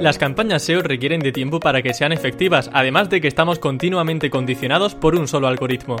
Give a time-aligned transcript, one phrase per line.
[0.00, 4.30] Las campañas SEO requieren de tiempo para que sean efectivas, además de que estamos continuamente
[4.30, 5.96] condicionados por un solo algoritmo.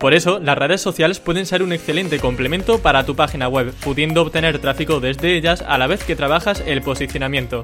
[0.00, 4.22] Por eso, las redes sociales pueden ser un excelente complemento para tu página web, pudiendo
[4.22, 7.62] obtener tráfico desde ellas a la vez que trabajas el posicionamiento.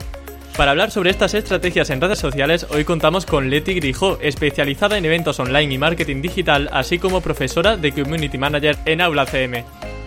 [0.56, 5.04] Para hablar sobre estas estrategias en redes sociales, hoy contamos con Leti Grijó, especializada en
[5.04, 9.64] eventos online y marketing digital, así como profesora de Community Manager en Aula CM.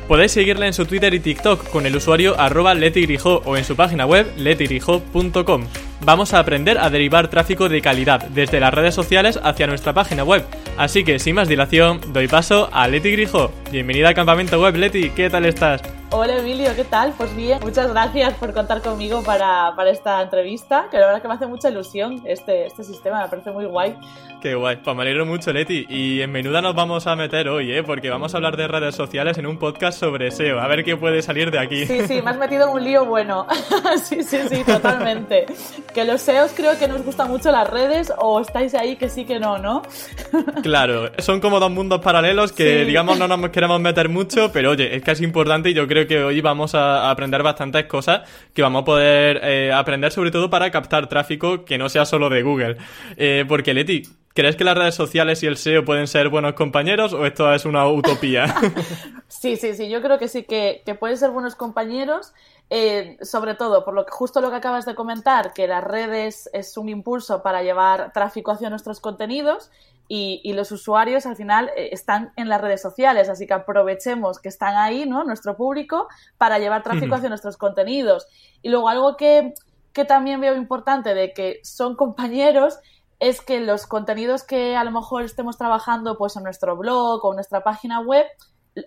[0.08, 3.76] Podéis seguirla en su Twitter y TikTok con el usuario arroba letigrijo o en su
[3.76, 5.66] página web letigrijo.com.
[6.02, 10.24] Vamos a aprender a derivar tráfico de calidad desde las redes sociales hacia nuestra página
[10.24, 10.46] web.
[10.78, 13.50] Así que sin más dilación, doy paso a Leti Grijo.
[13.72, 15.82] Bienvenida al campamento web, Leti, ¿qué tal estás?
[16.12, 17.14] Hola Emilio, ¿qué tal?
[17.18, 21.34] Pues bien, muchas gracias por contar conmigo para, esta entrevista, que la verdad que me
[21.34, 23.98] hace mucha ilusión este, este sistema, me parece muy guay.
[24.46, 25.88] Qué guay, pues me alegro mucho Leti.
[25.90, 27.82] Y en menuda nos vamos a meter hoy, ¿eh?
[27.82, 30.96] Porque vamos a hablar de redes sociales en un podcast sobre SEO, a ver qué
[30.96, 31.88] puede salir de aquí.
[31.88, 33.48] Sí, sí, me has metido en un lío bueno.
[34.04, 35.48] sí, sí, sí, totalmente.
[35.96, 39.26] que los SEOs creo que nos gustan mucho las redes o estáis ahí que sí
[39.26, 39.82] que no, ¿no?
[40.62, 44.96] claro, son como dos mundos paralelos que digamos no nos queremos meter mucho, pero oye,
[44.96, 48.22] es que es importante y yo creo que hoy vamos a aprender bastantes cosas
[48.54, 52.30] que vamos a poder eh, aprender sobre todo para captar tráfico que no sea solo
[52.30, 52.78] de Google.
[53.18, 54.04] Eh, porque Leti,
[54.36, 57.64] ¿Crees que las redes sociales y el SEO pueden ser buenos compañeros o esto es
[57.64, 58.54] una utopía?
[59.30, 62.34] sí, sí, sí, yo creo que sí, que, pueden ser buenos compañeros,
[62.70, 66.50] eh, sobre todo por lo que justo lo que acabas de comentar, que las redes
[66.52, 69.72] es un impulso para llevar tráfico hacia nuestros contenidos
[70.10, 74.50] y, los usuarios al final eh, están en las redes sociales, así que aprovechemos que
[74.50, 75.24] están ahí, ¿no?
[75.24, 78.28] Nuestro público para llevar tráfico hacia nuestros contenidos.
[78.62, 79.54] Y luego algo que,
[79.94, 82.80] que también veo importante de que son compañeros
[83.20, 87.32] es que los contenidos que a lo mejor estemos trabajando pues en nuestro blog o
[87.32, 88.26] en nuestra página web,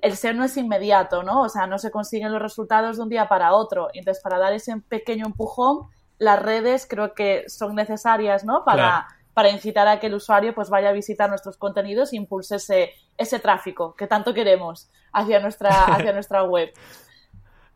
[0.03, 1.43] el SEO no es inmediato, ¿no?
[1.43, 3.89] O sea, no se consiguen los resultados de un día para otro.
[3.95, 5.89] Entonces, para dar ese pequeño empujón,
[6.19, 8.65] las redes creo que son necesarias, ¿no?
[8.65, 12.57] Para, para incitar a que el usuario pues vaya a visitar nuestros contenidos e impulse
[12.57, 16.71] ese, ese tráfico que tanto queremos hacia nuestra, hacia nuestra web.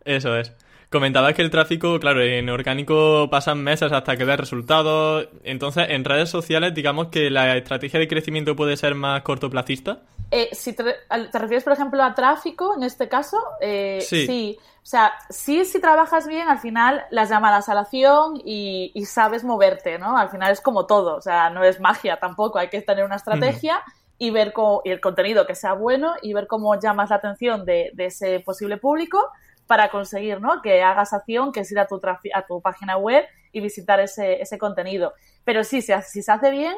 [0.05, 0.53] Eso es.
[0.93, 5.27] Comentabas que el tráfico, claro, en orgánico pasan meses hasta que ve resultados.
[5.43, 10.03] Entonces, en redes sociales, digamos que la estrategia de crecimiento puede ser más cortoplacista.
[10.31, 10.85] Eh, si te,
[11.33, 14.59] refieres, por ejemplo, a tráfico, en este caso, eh, sí.
[14.61, 19.45] O sea, sí, si trabajas bien, al final las llamadas a la acción y, sabes
[19.45, 20.19] moverte, ¿no?
[20.19, 23.17] Al final es como todo, o sea, no es magia tampoco, hay que tener una
[23.17, 23.83] estrategia.
[24.19, 24.53] y ver
[24.85, 28.39] y el contenido que sea bueno y ver cómo llamas la atención de, de ese
[28.41, 29.19] posible público
[29.67, 30.61] para conseguir ¿no?
[30.63, 32.01] que hagas acción, que es ir a tu,
[32.35, 35.15] a tu página web y visitar ese, ese contenido.
[35.45, 36.75] Pero sí, si, si, se hace bien,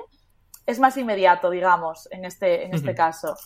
[0.67, 3.37] es más inmediato, digamos, en este, en este caso.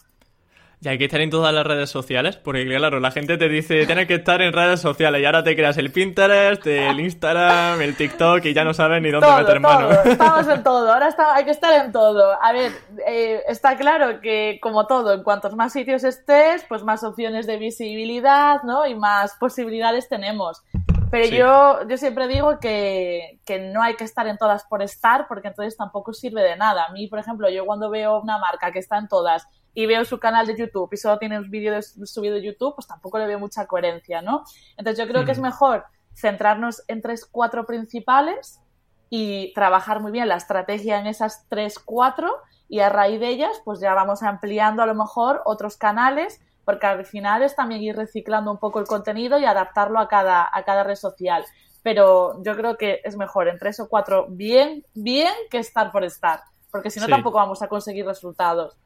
[0.80, 3.84] Y hay que estar en todas las redes sociales, porque claro, la gente te dice,
[3.86, 7.96] tienes que estar en redes sociales y ahora te creas el Pinterest, el Instagram, el
[7.96, 9.90] TikTok y ya no sabes ni dónde meter mano.
[10.04, 12.40] Estamos en todo, ahora hay que estar en todo.
[12.40, 12.70] A ver,
[13.08, 17.56] eh, está claro que como todo, en cuantos más sitios estés, pues más opciones de
[17.56, 18.86] visibilidad, ¿no?
[18.86, 20.62] Y más posibilidades tenemos.
[21.10, 25.26] Pero yo, yo siempre digo que, que, no hay que estar en todas por estar,
[25.26, 26.84] porque entonces tampoco sirve de nada.
[26.84, 30.04] A mí, por ejemplo, yo cuando veo una marca que está en todas y veo
[30.04, 33.28] su canal de YouTube y solo tiene un vídeo subido de YouTube, pues tampoco le
[33.28, 34.42] veo mucha coherencia, ¿no?
[34.76, 35.84] Entonces yo creo que es mejor
[36.16, 38.60] centrarnos en tres, cuatro principales
[39.08, 42.28] y trabajar muy bien la estrategia en esas tres, cuatro
[42.68, 46.88] y a raíz de ellas pues ya vamos ampliando a lo mejor otros canales porque
[46.88, 50.64] al final es también ir reciclando un poco el contenido y adaptarlo a cada, a
[50.64, 51.44] cada red social.
[51.84, 56.02] Pero yo creo que es mejor en tres o cuatro bien, bien que estar por
[56.02, 56.40] estar,
[56.72, 58.76] porque si no tampoco vamos a conseguir resultados.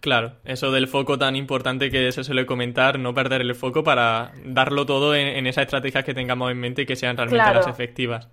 [0.00, 4.32] Claro, eso del foco tan importante que se suele comentar, no perder el foco para
[4.44, 7.66] darlo todo en, en esas estrategias que tengamos en mente y que sean realmente las
[7.66, 8.28] efectivas.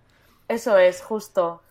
[0.48, 1.62] Eso es, justo.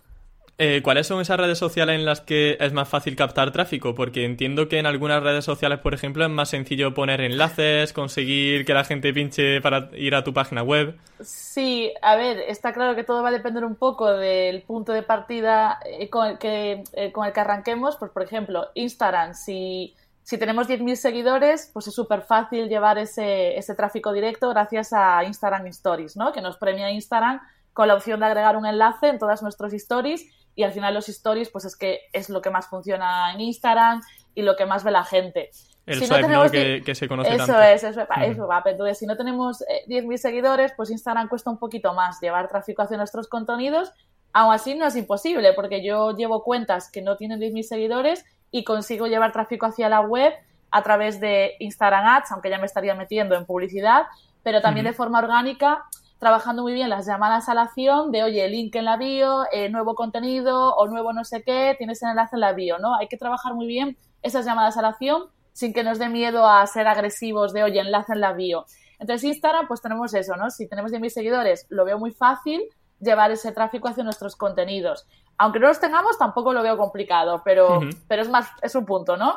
[0.58, 3.94] Eh, ¿Cuáles son esas redes sociales en las que es más fácil captar tráfico?
[3.94, 8.64] Porque entiendo que en algunas redes sociales, por ejemplo, es más sencillo poner enlaces, conseguir
[8.64, 10.98] que la gente pinche para ir a tu página web.
[11.20, 15.02] Sí, a ver, está claro que todo va a depender un poco del punto de
[15.02, 17.96] partida eh, con el que, eh, con el que arranquemos.
[17.96, 23.58] Pues, por ejemplo, Instagram, si, si tenemos 10.000 seguidores, pues es súper fácil llevar ese,
[23.58, 26.32] ese tráfico directo gracias a Instagram Stories, ¿no?
[26.32, 27.42] Que nos premia Instagram
[27.74, 30.26] con la opción de agregar un enlace en todas nuestras stories
[30.56, 34.00] y al final los stories pues es que es lo que más funciona en Instagram
[34.34, 35.50] y lo que más ve la gente.
[35.84, 37.62] El swipe, no Que, se conoce eso tanto.
[37.62, 38.62] Es, eso, eso va.
[38.64, 42.82] Entonces, si no tenemos 10.000 eh, seguidores, pues Instagram cuesta un poquito más llevar tráfico
[42.82, 43.92] hacia nuestros contenidos.
[44.32, 48.64] Aún así, no es imposible, porque yo llevo cuentas que no tienen 10.000 seguidores y
[48.64, 50.32] consigo llevar tráfico hacia la web
[50.72, 54.06] a través de Instagram Ads, aunque ya me estaría metiendo en publicidad,
[54.42, 55.84] pero también de forma orgánica
[56.18, 59.68] trabajando muy bien las llamadas a la acción de, oye, link en la bio, eh,
[59.68, 62.96] nuevo contenido o nuevo no sé qué, tienes el enlace en la bio, ¿no?
[62.96, 66.46] Hay que trabajar muy bien esas llamadas a la acción sin que nos dé miedo
[66.46, 68.66] a ser agresivos de, oye, enlace en la bio.
[68.98, 70.50] Entonces, Instagram, pues tenemos eso, ¿no?
[70.50, 72.62] Si tenemos 10.000 seguidores, lo veo muy fácil
[73.00, 75.06] llevar ese tráfico hacia nuestros contenidos.
[75.38, 79.16] Aunque no los tengamos, tampoco lo veo complicado, pero, pero es más, es un punto,
[79.16, 79.34] ¿no?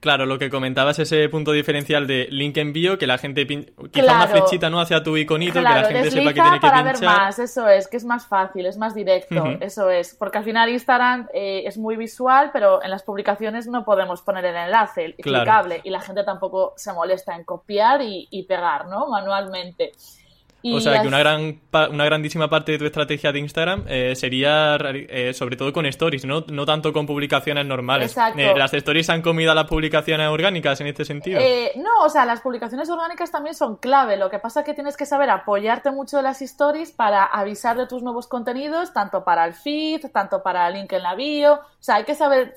[0.00, 4.26] Claro, lo que comentabas, ese punto diferencial de link envío, que la gente quizá una
[4.26, 7.38] flechita no hacia tu iconito, que la gente sepa que tiene que para ver más,
[7.38, 11.28] eso es, que es más fácil, es más directo, eso es, porque al final Instagram
[11.32, 15.90] eh, es muy visual, pero en las publicaciones no podemos poner el enlace clicable y
[15.90, 19.08] la gente tampoco se molesta en copiar y, y pegar, ¿no?
[19.08, 19.92] Manualmente
[20.72, 21.60] o sea, que una, gran,
[21.90, 26.24] una grandísima parte de tu estrategia de Instagram eh, sería eh, sobre todo con stories,
[26.24, 26.44] ¿no?
[26.48, 28.12] no tanto con publicaciones normales.
[28.12, 28.40] Exacto.
[28.40, 31.40] Eh, ¿Las stories han comido a las publicaciones orgánicas en este sentido?
[31.76, 34.16] no, o sea, las publicaciones orgánicas también son clave.
[34.16, 37.76] Lo que pasa es que tienes que saber apoyarte mucho de las stories para avisar
[37.76, 41.54] de tus nuevos contenidos, tanto para el feed, tanto para el link en la bio.
[41.54, 42.54] O sea, hay que saber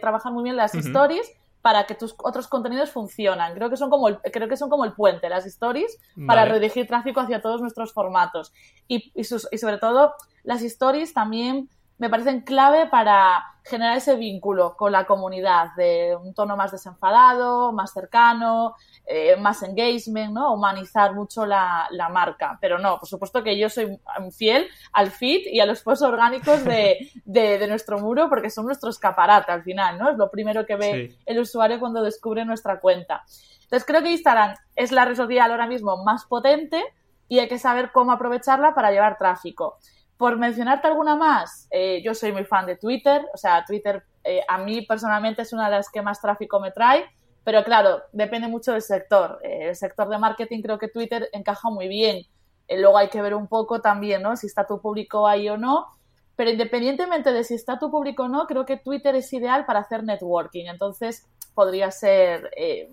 [0.00, 1.30] trabajar muy bien las stories
[1.62, 3.54] para que tus otros contenidos funcionan.
[3.54, 6.86] Creo que son como el, creo que son como el puente, las stories, para redirigir
[6.86, 8.52] tráfico hacia todos nuestros formatos.
[8.88, 9.24] Y, y, y
[9.58, 10.14] sobre todo,
[10.44, 11.68] las stories también
[11.98, 17.72] me parecen clave para generar ese vínculo con la comunidad de un tono más desenfadado,
[17.72, 18.76] más cercano,
[19.06, 20.54] eh, más engagement, ¿no?
[20.54, 22.58] Humanizar mucho la, la, marca.
[22.60, 23.98] Pero no, por supuesto que yo soy
[24.36, 28.66] fiel al fit y a los posts orgánicos de, de, de, nuestro muro porque son
[28.66, 30.10] nuestro escaparate al final, ¿no?
[30.10, 33.24] Es lo primero que ve el usuario cuando descubre nuestra cuenta.
[33.62, 36.84] Entonces creo que Instagram es la red social ahora mismo más potente
[37.28, 39.78] y hay que saber cómo aprovecharla para llevar tráfico.
[40.16, 44.40] Por mencionarte alguna más, eh, yo soy muy fan de Twitter, o sea, Twitter eh,
[44.48, 47.04] a mí personalmente es una de las que más tráfico me trae,
[47.44, 49.38] pero claro, depende mucho del sector.
[49.42, 52.22] Eh, el sector de marketing creo que Twitter encaja muy bien.
[52.68, 54.36] luego hay que ver un poco también, ¿no?
[54.36, 55.86] Si está tu público ahí o no.
[56.34, 59.80] Pero independientemente de si está tu público o no, creo que Twitter es ideal para
[59.80, 60.66] hacer networking.
[60.66, 62.50] Entonces, podría ser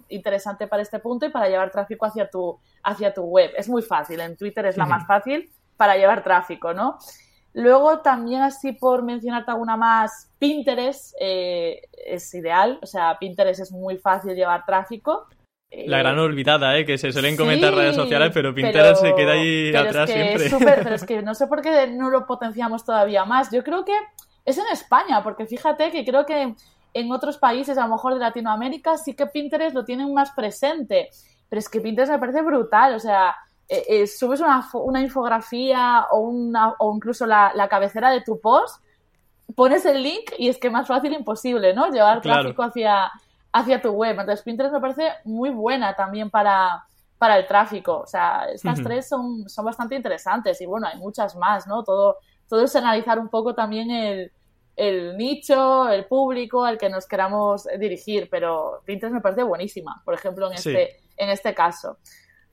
[0.09, 3.51] interesante para este punto y para llevar tráfico hacia tu, hacia tu web.
[3.57, 5.51] Es muy fácil, en Twitter es la más fácil
[5.83, 6.97] para llevar tráfico, ¿no?
[7.51, 13.71] Luego también así por mencionarte alguna más, Pinterest eh, es ideal, o sea, Pinterest es
[13.73, 15.27] muy fácil llevar tráfico.
[15.69, 16.85] La gran olvidada, ¿eh?
[16.85, 20.49] que se suelen comentar redes sociales, pero Pinterest se queda ahí atrás siempre.
[20.57, 23.51] pero es que no sé por qué no lo potenciamos todavía más.
[23.51, 23.97] Yo creo que
[24.45, 26.55] es en España, porque fíjate que creo que
[26.93, 31.09] en otros países, a lo mejor de Latinoamérica, sí que Pinterest lo tienen más presente.
[31.49, 33.35] Pero es que Pinterest me parece brutal, o sea,
[33.73, 38.39] eh, eh, subes una, una, infografía o, una, o incluso la, la, cabecera de tu
[38.39, 38.83] post,
[39.55, 41.89] pones el link y es que más fácil imposible, ¿no?
[41.89, 43.11] Llevar tráfico hacia,
[43.51, 44.11] hacia tu web.
[44.11, 46.85] Entonces, Pinterest me parece muy buena también para,
[47.17, 48.01] para el tráfico.
[48.01, 51.83] O sea, estas tres son, son bastante interesantes y bueno, hay muchas más, ¿no?
[51.83, 54.31] Todo, todo es analizar un poco también el,
[54.75, 60.13] el nicho, el público al que nos queramos dirigir, pero Pinterest me parece buenísima, por
[60.13, 61.97] ejemplo, en, este, en este caso.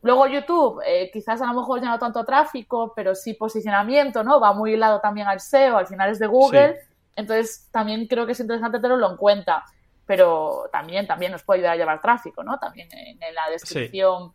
[0.02, 4.40] Luego YouTube, eh, quizás a lo mejor ya no tanto tráfico, pero sí posicionamiento, ¿no?
[4.40, 6.80] Va muy hilado también al SEO, al final es de Google.
[7.16, 9.64] Entonces también creo que es interesante tenerlo en cuenta.
[10.06, 12.58] Pero también, también nos puede ayudar a llevar tráfico, ¿no?
[12.58, 14.32] También en, la descripción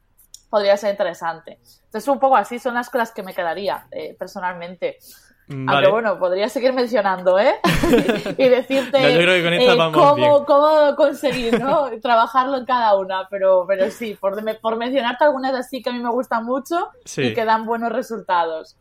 [0.50, 1.60] podría ser interesante.
[1.86, 5.00] Entonces un poco así son las cosas que me quedaría eh, personalmente.
[5.48, 7.56] Mm, Aunque bueno, podría seguir mencionando, ¿eh?
[8.38, 11.90] y decirte eh, cómo, conseguir, ¿no?
[12.02, 16.00] Trabajarlo en cada una, pero, pero sí, por, por mencionarte algunas así que a mí
[16.00, 18.76] me gustan mucho y que dan buenos resultados.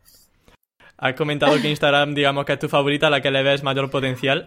[0.97, 4.47] Has comentado que Instagram, digamos que es tu favorita, la que le ves mayor potencial.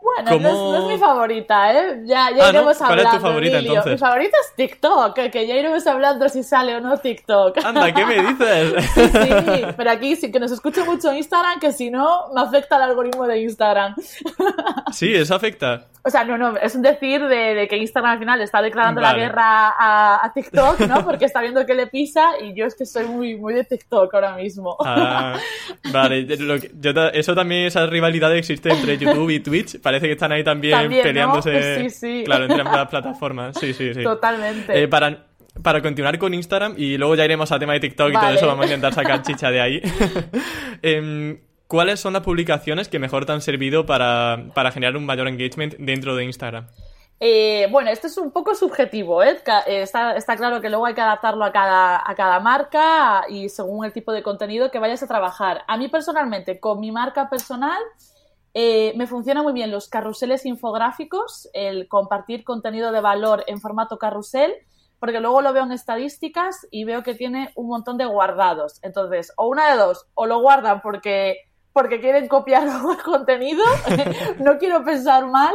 [0.00, 2.02] Bueno, no, es, mi favorita, ¿eh?
[2.04, 3.02] Ya, ya ah, iremos hablando.
[3.02, 3.92] ¿Cuál es tu favorita entonces?
[3.92, 7.58] Mi favorita es TikTok, que ya iremos hablando si sale o no TikTok.
[7.64, 8.84] Anda, ¿qué me dices?
[8.94, 12.76] sí, sí, pero aquí sí que nos escuche mucho Instagram, que si no, me afecta
[12.76, 13.96] el algoritmo de Instagram.
[14.92, 15.86] sí, eso afecta.
[16.04, 19.14] O sea, no, no, es un decir de, que Instagram al final está declarando la
[19.14, 21.04] guerra a, TikTok, ¿no?
[21.04, 24.14] Porque está viendo que le pisa y yo es que soy muy, muy de TikTok
[24.14, 24.76] ahora mismo.
[24.84, 25.38] Ah,
[25.92, 26.26] vale,
[27.12, 29.80] eso también, esa rivalidad existe entre YouTube y Twitch.
[29.88, 31.48] Parece que están ahí también, peleándose.
[31.78, 32.22] Sí, sí.
[32.26, 33.56] Claro, entre ambas plataformas.
[33.58, 34.02] Sí, sí, sí.
[34.02, 34.82] Totalmente.
[34.82, 35.24] Eh, para,
[35.62, 38.46] para continuar con Instagram y luego ya iremos al tema de TikTok y todo eso,
[38.46, 39.82] vamos a intentar sacar chicha de ahí.
[40.82, 45.74] eh, ¿Cuáles son las publicaciones que mejor te han servido para, generar un mayor engagement
[45.78, 46.66] dentro de Instagram?
[47.18, 49.38] Eh, bueno, esto es un poco subjetivo, ¿eh?
[49.66, 53.86] eh está, claro que luego hay que adaptarlo a cada, a cada marca y según
[53.86, 55.64] el tipo de contenido que vayas a trabajar.
[55.66, 57.78] A mí personalmente, con mi marca personal,
[58.60, 63.98] eh, me funcionan muy bien los carruseles infográficos, el compartir contenido de valor en formato
[63.98, 64.52] carrusel,
[64.98, 68.80] porque luego lo veo en estadísticas y veo que tiene un montón de guardados.
[68.82, 71.36] Entonces, o una de dos, o lo guardan porque
[71.72, 73.62] porque quieren copiar el contenido,
[74.38, 75.54] no quiero pensar mal,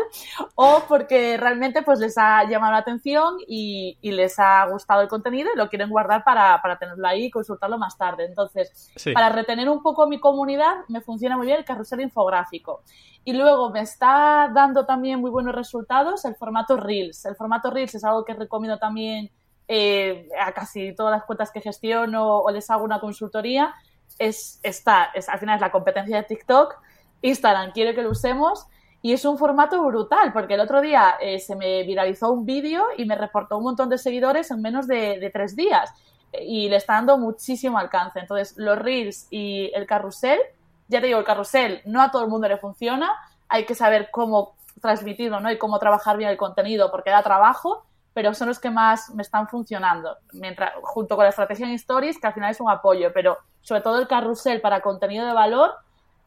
[0.55, 5.50] o porque realmente pues les ha llamado la atención y, les ha gustado el contenido
[5.53, 8.25] y lo quieren guardar para, tenerlo ahí y consultarlo más tarde.
[8.25, 12.84] Entonces, para retener un poco mi comunidad, me funciona muy bien el carrusel infográfico.
[13.25, 17.25] Y luego me está dando también muy buenos resultados el formato Reels.
[17.25, 19.32] El formato Reels es algo que recomiendo también
[19.67, 23.74] eh, a casi todas las cuentas que gestiono o les hago una consultoría
[24.20, 26.75] es, está, es, al final es la competencia de TikTok,
[27.22, 28.67] Instagram quiere que lo usemos
[29.01, 32.86] y es un formato brutal, porque el otro día eh, se me viralizó un vídeo
[32.98, 35.93] y me reportó un montón de seguidores en menos de, tres días
[36.41, 38.20] y le está dando muchísimo alcance.
[38.20, 40.39] Entonces, los reels y el carrusel,
[40.88, 43.12] ya te digo, el carrusel no a todo el mundo le funciona,
[43.50, 45.51] hay que saber cómo transmitirlo ¿no?
[45.51, 49.24] y cómo trabajar bien el contenido porque da trabajo, pero son los que más me
[49.24, 53.12] están funcionando, mientras, junto con la estrategia en stories, que al final es un apoyo,
[53.13, 55.72] pero sobre todo el carrusel para contenido de valor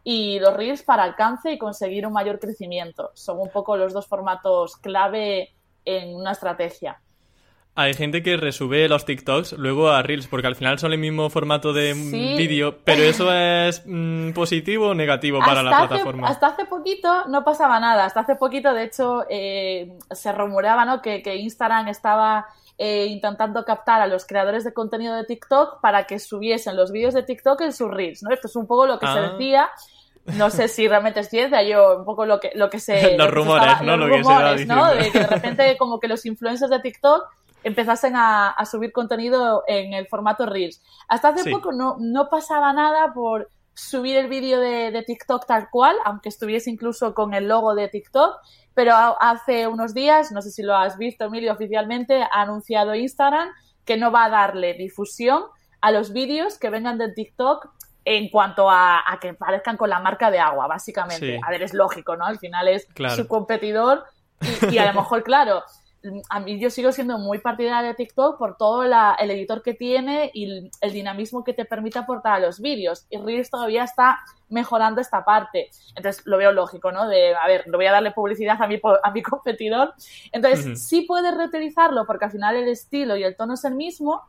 [0.02, 3.10] y los reels para alcance y conseguir un mayor crecimiento.
[3.14, 7.00] Son un poco los dos formatos clave en una estrategia.
[7.78, 11.28] Hay gente que resube los TikToks luego a Reels, porque al final son el mismo
[11.28, 16.26] formato de vídeo, pero eso es mm, positivo o negativo para la plataforma.
[16.26, 21.02] hasta hace poquito no pasaba nada, hasta hace poquito de hecho eh, se rumoreaba ¿no?
[21.02, 22.46] que, que Instagram estaba
[22.78, 27.12] eh, intentando captar a los creadores de contenido de TikTok para que subiesen los vídeos
[27.12, 28.30] de TikTok en sus reels, ¿no?
[28.32, 29.30] Esto es un poco lo que se ah.
[29.32, 29.70] decía.
[30.38, 33.16] No sé si realmente es ciencia, yo un poco lo que, lo que se...
[33.18, 33.96] los rumores, ¿no?
[33.96, 34.94] Los rumores, ¿no?
[34.94, 37.24] De que de repente como que los influencers de TikTok
[37.66, 40.80] empezasen a, subir contenido en el formato Reels.
[41.08, 45.68] Hasta hace poco no, no pasaba nada por subir el vídeo de, de, TikTok tal
[45.68, 48.36] cual, aunque estuviese incluso con el logo de TikTok,
[48.72, 53.48] pero hace unos días, no sé si lo has visto, Emilio, oficialmente ha anunciado Instagram
[53.84, 55.42] que no va a darle difusión
[55.80, 57.68] a los vídeos que vengan de TikTok
[58.04, 61.40] en cuanto a, que parezcan con la marca de agua, básicamente.
[61.44, 62.26] A ver, es lógico, ¿no?
[62.26, 64.04] Al final es su competidor
[64.70, 65.64] y, a lo mejor, claro,
[66.28, 70.30] a mí yo sigo siendo muy partidaria de TikTok por todo el editor que tiene
[70.34, 73.06] y el, dinamismo que te permite aportar a los vídeos.
[73.10, 75.70] Y Reels todavía está mejorando esta parte.
[75.94, 77.08] Entonces lo veo lógico, ¿no?
[77.08, 79.94] De, a ver, no voy a darle publicidad a mi, a mi competidor.
[80.32, 84.22] Entonces sí puedes reutilizarlo porque al final el estilo y el tono es el mismo,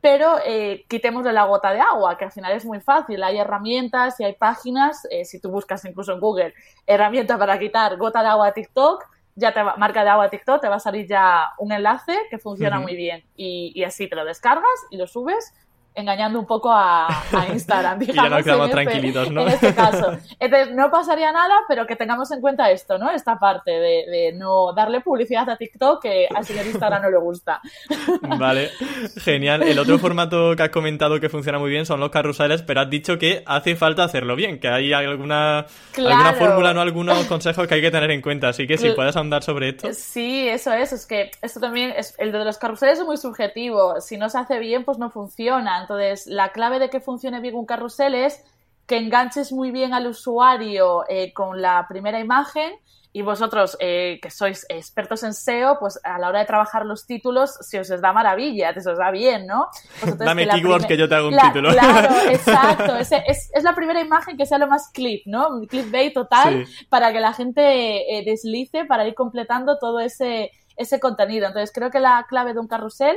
[0.00, 3.22] pero eh, quitemos de la gota de agua, que al final es muy fácil.
[3.22, 6.54] Hay herramientas y hay páginas, eh, si tú buscas incluso en Google,
[6.86, 9.04] herramienta para quitar gota de agua a TikTok,
[9.36, 12.38] ya te va, marca de agua TikTok, te va a salir ya un enlace que
[12.38, 13.24] funciona muy bien.
[13.36, 15.54] Y, y, así te lo descargas y lo subes
[15.96, 17.08] engañando un poco a,
[17.52, 18.02] Instagram.
[18.02, 19.42] y ya nos quedamos este, tranquilitos, ¿no?
[19.42, 20.12] En este caso.
[20.38, 23.10] Entonces, no pasaría nada, pero que tengamos en cuenta esto, ¿no?
[23.10, 27.60] Esta parte de, no darle publicidad a TikTok que al señor Instagram no le gusta.
[28.38, 28.70] Vale,
[29.16, 29.62] genial.
[29.62, 32.90] El otro formato que has comentado que funciona muy bien son los carruseles, pero has
[32.90, 36.82] dicho que hace falta hacerlo bien, que hay alguna, alguna fórmula, ¿no?
[36.82, 38.48] Algunos consejos que hay que tener en cuenta.
[38.48, 39.88] Así que si puedes ahondar sobre esto.
[39.92, 40.92] Sí, eso es.
[40.92, 44.00] Es que esto también, es, el de los carruseles es muy subjetivo.
[44.00, 47.54] Si no se hace bien, pues no funciona entonces, la clave de que funcione bien
[47.54, 48.44] un carrusel es
[48.86, 52.72] que enganches muy bien al usuario eh, con la primera imagen
[53.12, 57.06] y vosotros eh, que sois expertos en SEO, pues a la hora de trabajar los
[57.06, 59.68] títulos, si os da maravilla, te os da bien, ¿no?
[60.18, 61.70] Dame keywords que yo te hago un título.
[61.70, 62.94] Claro, exacto.
[62.96, 65.62] Es, es, la primera imagen que sea lo más clip, ¿no?
[65.66, 71.46] Clickbait total para que la gente eh, deslice para ir completando todo ese, ese contenido.
[71.46, 73.16] Entonces creo que la clave de un carrusel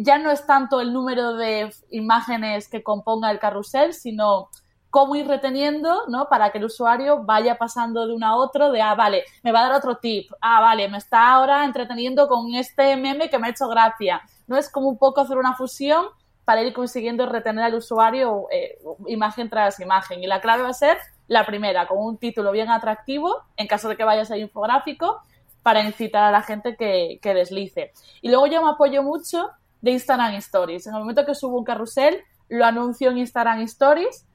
[0.00, 4.48] ya no es tanto el número de imágenes que componga el carrusel, sino
[4.90, 6.28] cómo ir reteniendo, ¿no?
[6.28, 9.60] Para que el usuario vaya pasando de uno a otro, de, ah, vale, me va
[9.60, 13.48] a dar otro tip, ah, vale, me está ahora entreteniendo con este meme que me
[13.48, 14.56] ha hecho gracia, ¿no?
[14.56, 16.06] Es como un poco hacer una fusión
[16.44, 20.22] para ir consiguiendo retener al usuario eh, imagen tras imagen.
[20.22, 23.90] Y la clave va a ser la primera, con un título bien atractivo, en caso
[23.90, 25.20] de que vayas a infográfico,
[25.62, 27.92] para incitar a la gente que deslice.
[28.22, 30.86] Y luego yo me apoyo mucho de Instagram Stories.
[30.86, 34.26] En el momento que subo un carrusel, lo anuncio en Instagram Stories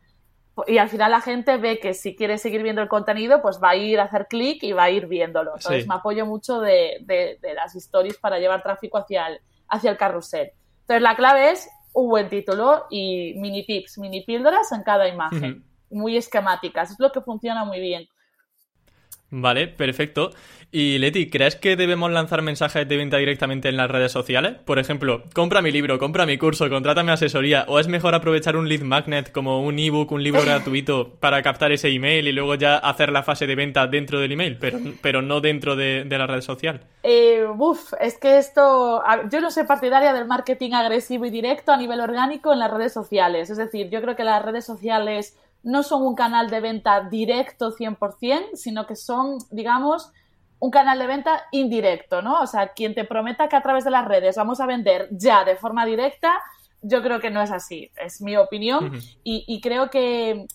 [0.68, 3.72] y al final la gente ve que si quiere seguir viendo el contenido, pues va
[3.72, 5.54] a ir a hacer clic y va a ir viéndolo.
[5.56, 9.98] Entonces me apoyo mucho de, de, las stories para llevar tráfico hacia el, hacia el
[9.98, 10.52] carrusel.
[10.82, 15.64] Entonces la clave es un buen título y mini tips, mini píldoras en cada imagen,
[15.90, 16.92] muy esquemáticas.
[16.92, 18.08] Es lo que funciona muy bien.
[19.36, 20.30] Vale, perfecto.
[20.72, 24.56] Y Leti, ¿crees que debemos lanzar mensajes de venta directamente en las redes sociales?
[24.64, 27.66] Por ejemplo, compra mi libro, compra mi curso, contrátame asesoría.
[27.68, 31.72] ¿O es mejor aprovechar un lead magnet como un ebook, un libro gratuito para captar
[31.72, 35.24] ese email y luego ya hacer la fase de venta dentro del email, pero, pero
[35.24, 36.82] no dentro de, la red social?
[37.02, 39.02] Eh, uf, es que esto.
[39.32, 42.94] Yo no soy partidaria del marketing agresivo y directo a nivel orgánico en las redes
[42.94, 43.50] sociales.
[43.50, 47.72] Es decir, yo creo que las redes sociales no son un canal de venta directo
[47.72, 50.12] 100%, sino que son, digamos,
[50.60, 52.42] un canal de venta indirecto, ¿no?
[52.42, 55.44] O sea, quien te prometa que a través de las redes vamos a vender ya
[55.44, 56.40] de forma directa,
[56.82, 58.94] yo creo que no es así, es mi opinión.
[59.24, 60.46] y, creo que,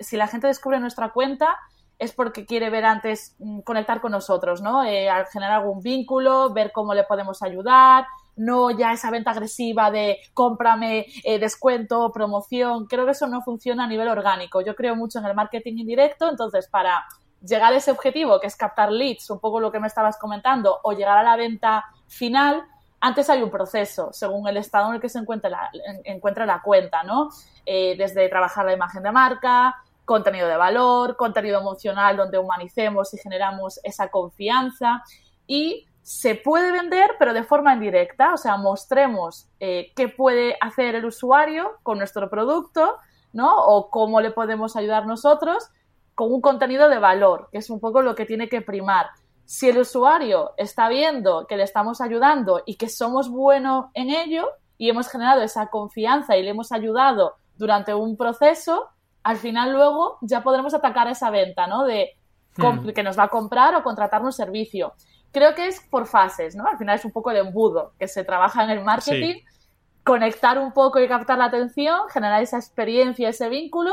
[0.00, 1.56] si la gente descubre nuestra cuenta
[1.98, 4.84] es porque quiere ver antes mm, conectar con nosotros, ¿no?
[4.84, 10.18] Eh, generar algún vínculo, ver cómo le podemos ayudar, no ya esa venta agresiva de
[10.34, 12.86] cómprame, eh, descuento, promoción.
[12.86, 14.60] Creo que eso no funciona a nivel orgánico.
[14.60, 17.04] Yo creo mucho en el marketing indirecto, entonces para
[17.42, 20.78] llegar a ese objetivo, que es captar leads, un poco lo que me estabas comentando,
[20.82, 22.62] o llegar a la venta final,
[23.00, 25.70] antes hay un proceso, según el estado en el que se encuentra la,
[26.04, 27.28] encuentra la cuenta, ¿no?
[27.64, 33.18] Eh, desde trabajar la imagen de marca, contenido de valor, contenido emocional donde humanicemos y
[33.18, 35.02] generamos esa confianza
[35.46, 40.94] y se puede vender, pero de forma indirecta, o sea, mostremos eh, qué puede hacer
[40.94, 42.94] el usuario con nuestro producto,
[43.32, 43.52] ¿no?
[43.52, 45.68] O cómo le podemos ayudar nosotros
[46.14, 49.06] con un contenido de valor, que es un poco lo que tiene que primar.
[49.46, 54.50] Si el usuario está viendo que le estamos ayudando y que somos buenos en ello
[54.78, 58.90] y hemos generado esa confianza y le hemos ayudado durante un proceso,
[59.24, 61.82] al final luego ya podremos atacar esa venta, ¿no?
[61.82, 62.12] De
[62.58, 62.90] hmm.
[62.90, 64.94] que nos va a comprar o contratar un servicio
[65.36, 66.66] creo que es por fases, ¿no?
[66.66, 69.42] Al final es un poco de embudo que se trabaja en el marketing,
[70.02, 73.92] conectar un poco y captar la atención, generar esa experiencia, ese vínculo.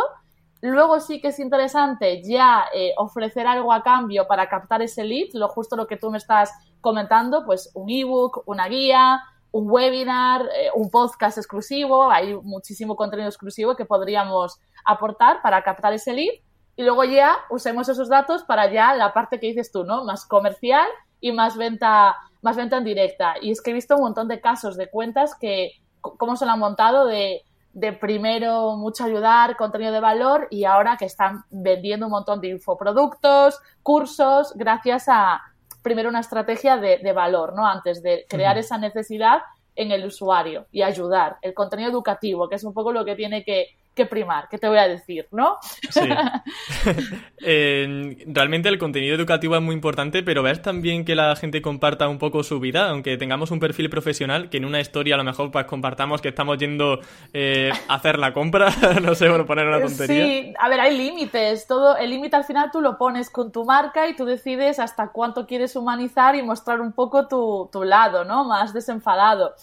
[0.62, 5.34] Luego sí que es interesante ya eh, ofrecer algo a cambio para captar ese lead,
[5.34, 10.44] lo justo lo que tú me estás comentando, pues un ebook, una guía, un webinar,
[10.44, 16.36] eh, un podcast exclusivo, hay muchísimo contenido exclusivo que podríamos aportar para captar ese lead
[16.78, 20.06] y luego ya usemos esos datos para ya la parte que dices tú, ¿no?
[20.06, 20.88] Más comercial
[21.24, 23.36] y más venta, más venta en directa.
[23.42, 26.52] Y es que he visto un montón de casos de cuentas que, cómo se lo
[26.52, 32.08] han montado de, de primero mucho ayudar, contenido de valor y ahora que están vendiendo
[32.08, 35.42] un montón de infoproductos, cursos, gracias a
[35.82, 37.66] primero una estrategia de, de valor, ¿no?
[37.66, 39.44] Antes de crear esa necesidad
[39.78, 41.38] en el usuario y ayudar.
[41.42, 44.68] El contenido educativo, que es un poco lo que tiene que, que primar, ¿qué te
[44.68, 45.58] voy a decir, no?
[45.90, 46.02] Sí.
[48.28, 52.18] realmente el contenido educativo es muy importante, pero ves también que la gente comparta un
[52.18, 55.52] poco su vida, aunque tengamos un perfil profesional, que en una historia a lo mejor
[55.52, 57.00] pues compartamos que estamos yendo
[57.34, 58.70] eh, a hacer la compra,
[59.02, 60.26] no sé, por poner una tontería.
[60.26, 63.66] Sí, a ver, hay límites, todo, el límite al final tú lo pones con tu
[63.66, 68.26] marca y tú decides hasta cuánto quieres humanizar y mostrar un poco tu, tu lado,
[68.26, 68.46] ¿no?
[68.46, 69.54] Más desenfadado.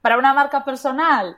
[0.00, 1.36] Para una marca personal,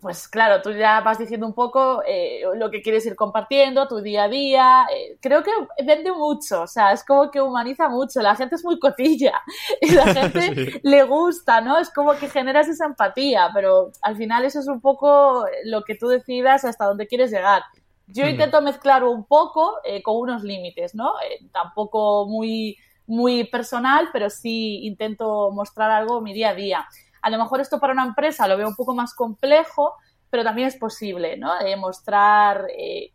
[0.00, 4.00] pues claro, tú ya vas diciendo un poco eh, lo que quieres ir compartiendo, tu
[4.00, 4.86] día a día.
[4.94, 5.50] Eh, creo que
[5.84, 8.20] vende mucho, o sea, es como que humaniza mucho.
[8.20, 9.40] La gente es muy cotilla
[9.80, 11.78] y la gente le gusta, ¿no?
[11.78, 15.94] Es como que generas esa empatía, pero al final eso es un poco lo que
[15.94, 17.62] tú decidas hasta dónde quieres llegar.
[18.08, 21.14] Yo intento mezclar un poco eh, con unos límites, ¿no?
[21.52, 26.86] tampoco muy, muy personal, pero sí intento mostrar algo mi día a día.
[27.22, 29.94] A lo mejor esto para una empresa lo veo un poco más complejo,
[30.30, 31.52] pero también es posible, ¿no?
[31.78, 33.12] mostrar eh,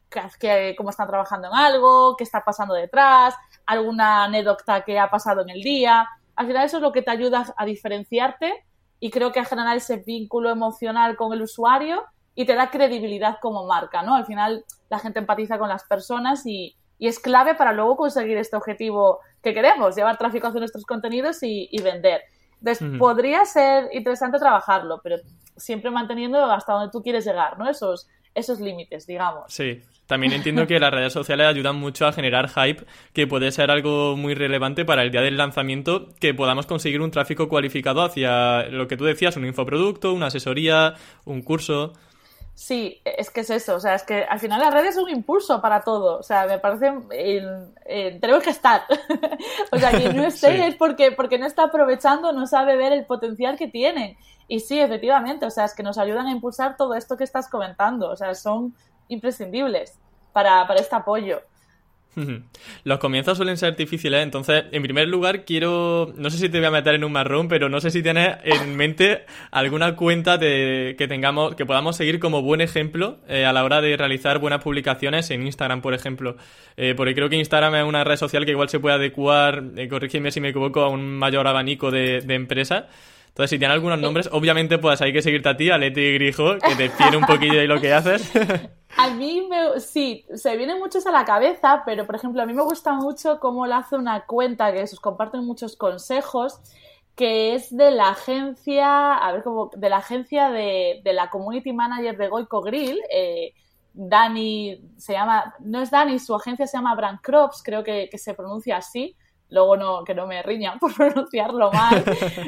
[0.77, 3.35] cómo están trabajando en algo, qué está pasando detrás,
[3.65, 6.07] alguna anécdota que ha pasado en el día.
[6.35, 8.65] Al final eso es lo que te ayuda a diferenciarte
[8.99, 13.37] y creo que a generar ese vínculo emocional con el usuario y te da credibilidad
[13.41, 14.15] como marca, ¿no?
[14.15, 18.55] Al final la gente empatiza con las personas y, es clave para luego conseguir este
[18.55, 22.21] objetivo que queremos, llevar tráfico hacia nuestros contenidos y vender.
[22.61, 25.17] Entonces, podría ser interesante trabajarlo, pero
[25.57, 27.67] siempre manteniendo hasta donde tú quieres llegar, ¿no?
[27.67, 29.45] Esos, esos límites, digamos.
[29.47, 33.71] Sí, también entiendo que las redes sociales ayudan mucho a generar hype, que puede ser
[33.71, 38.63] algo muy relevante para el día del lanzamiento, que podamos conseguir un tráfico cualificado hacia
[38.63, 40.95] lo que tú decías, un infoproducto, una asesoría,
[41.25, 41.93] un curso.
[42.61, 45.09] Sí, es que es eso, o sea, es que al final las redes son un
[45.09, 46.93] impulso para todo, o sea, me parece,
[48.21, 48.83] tenemos que estar,
[49.71, 53.07] o sea, quien no esté es porque, porque no está aprovechando, no sabe ver el
[53.07, 54.15] potencial que tienen.
[54.47, 57.49] Y sí, efectivamente, o sea, es que nos ayudan a impulsar todo esto que estás
[57.49, 58.75] comentando, o sea, son
[59.07, 59.97] imprescindibles
[60.31, 61.41] para, para este apoyo.
[62.83, 66.67] Los comienzos suelen ser difíciles, entonces, en primer lugar, quiero, no sé si te voy
[66.67, 70.95] a meter en un marrón, pero no sé si tienes en mente alguna cuenta de,
[70.97, 74.61] que tengamos, que podamos seguir como buen ejemplo eh, a la hora de realizar buenas
[74.63, 76.35] publicaciones en Instagram, por ejemplo.
[76.77, 79.87] Eh, porque creo que Instagram es una red social que igual se puede adecuar, eh,
[79.87, 82.85] corrígeme si me equivoco, a un mayor abanico de, de empresas.
[83.31, 86.57] Entonces, si tiene algunos nombres, obviamente pues hay que seguirte a ti, a Leti Grijo,
[86.57, 88.29] que te tiene un poquillo de lo que haces.
[88.97, 92.53] A mí me, sí, se vienen muchos a la cabeza, pero por ejemplo, a mí
[92.53, 96.59] me gusta mucho cómo le hace una cuenta que se comparten muchos consejos,
[97.15, 102.17] que es de la agencia, a ver cómo, de la agencia de, la community manager
[102.17, 102.99] de Goico Grill.
[103.09, 103.53] Eh,
[103.93, 108.33] Dani se llama, no es Dani, su agencia se llama Brand Crops, creo que, se
[108.33, 109.15] pronuncia así.
[109.51, 112.03] Luego no, que no me riñan por pronunciarlo mal.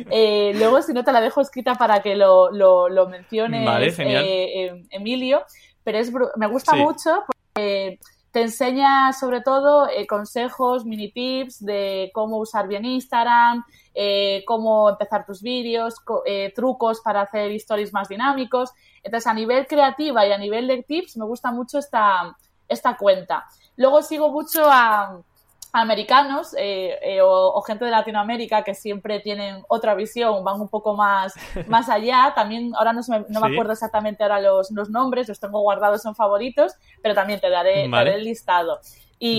[0.09, 4.83] Eh, luego, si no, te la dejo escrita para que lo, lo, lo menciones, eh,
[4.89, 5.45] Emilio
[5.83, 7.99] pero es, me gusta mucho porque
[8.31, 13.63] te enseña sobre todo eh, consejos, mini tips de cómo usar bien Instagram,
[13.93, 18.71] eh, cómo empezar tus vídeos, eh, trucos para hacer stories más dinámicos.
[19.03, 22.35] Entonces, a nivel creativa y a nivel de tips, me gusta mucho esta,
[22.67, 23.45] esta cuenta.
[23.75, 25.19] Luego sigo mucho a
[25.73, 30.95] americanos eh, eh, o, gente de Latinoamérica que siempre tienen otra visión, van un poco
[30.95, 31.33] más,
[31.67, 32.31] más allá.
[32.35, 36.13] También, ahora no, no me acuerdo exactamente ahora los, los, nombres, los tengo guardados en
[36.13, 38.79] favoritos, pero también te daré, daré el listado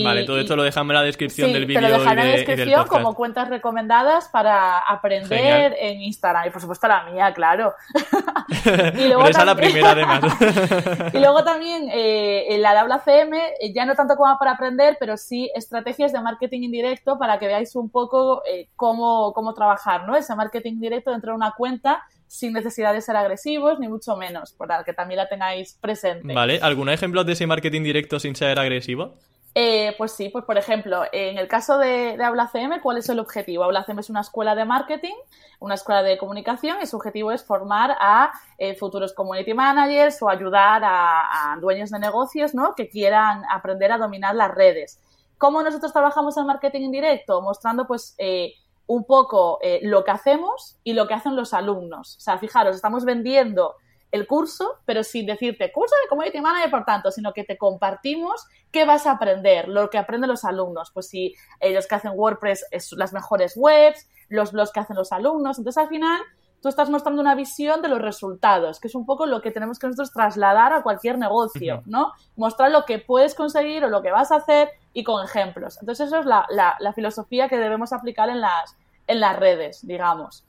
[0.03, 1.81] vale, todo esto lo dejamos en la descripción del vídeo.
[1.81, 6.49] Te lo dejaré en la descripción como cuentas recomendadas para aprender en Instagram.
[6.49, 7.75] Y por supuesto la mía, claro.
[8.95, 10.23] y luego esa es la primera además.
[11.13, 14.97] y luego también eh, la de Habla CM, eh, ya no tanto como para aprender,
[14.99, 20.07] pero sí estrategias de marketing indirecto para que veáis un poco eh, cómo, cómo trabajar,
[20.07, 20.17] ¿no?
[20.17, 24.53] Ese marketing directo dentro de una cuenta sin necesidad de ser agresivos, ni mucho menos,
[24.53, 26.35] para que también la tengáis presente.
[26.35, 29.15] Vale, ¿algún ejemplo de ese marketing directo sin ser agresivo?
[29.57, 33.09] Eh, pues sí, pues por ejemplo, en el caso de, de Aula CM, ¿cuál es
[33.09, 33.62] el objetivo?
[33.62, 35.14] Aula CM es una escuela de marketing,
[35.61, 40.29] una escuela de comunicación y su objetivo es formar a eh, futuros community managers o
[40.29, 42.75] ayudar a, dueños de negocios ¿no?
[42.75, 45.01] que quieran aprender a dominar las redes.
[45.38, 47.40] ¿Cómo nosotros trabajamos en marketing indirecto?
[47.40, 48.55] Mostrando pues eh,
[48.88, 52.17] un poco lo que hacemos y lo que hacen los alumnos.
[52.17, 53.77] O sea, fijaros, estamos vendiendo
[54.14, 58.46] el curso, pero sin decirte curso de Community Manager, por tanto, sino que te compartimos
[58.70, 60.92] qué vas a aprender, lo que aprenden los alumnos.
[60.94, 65.11] Pues si ellos que hacen WordPress es las mejores webs, los blogs que hacen los
[65.11, 65.59] alumnos.
[65.59, 66.20] Entonces, al final,
[66.62, 69.81] tú estás mostrando una visión de los resultados, que es un poco lo que tenemos
[69.81, 72.12] que nosotros trasladar a cualquier negocio, ¿no?
[72.37, 75.77] Mostrar lo que puedes conseguir o lo que vas a hacer y con ejemplos.
[75.81, 78.77] Entonces, eso es la, la filosofía que debemos aplicar en las,
[79.09, 80.44] en las redes, digamos.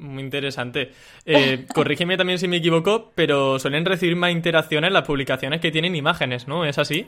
[0.00, 0.92] Muy interesante.
[1.26, 5.94] Eh, corrígeme también si me equivoco, pero suelen recibir más interacciones las publicaciones que tienen
[5.94, 6.64] imágenes, ¿no?
[6.64, 7.06] ¿Es así?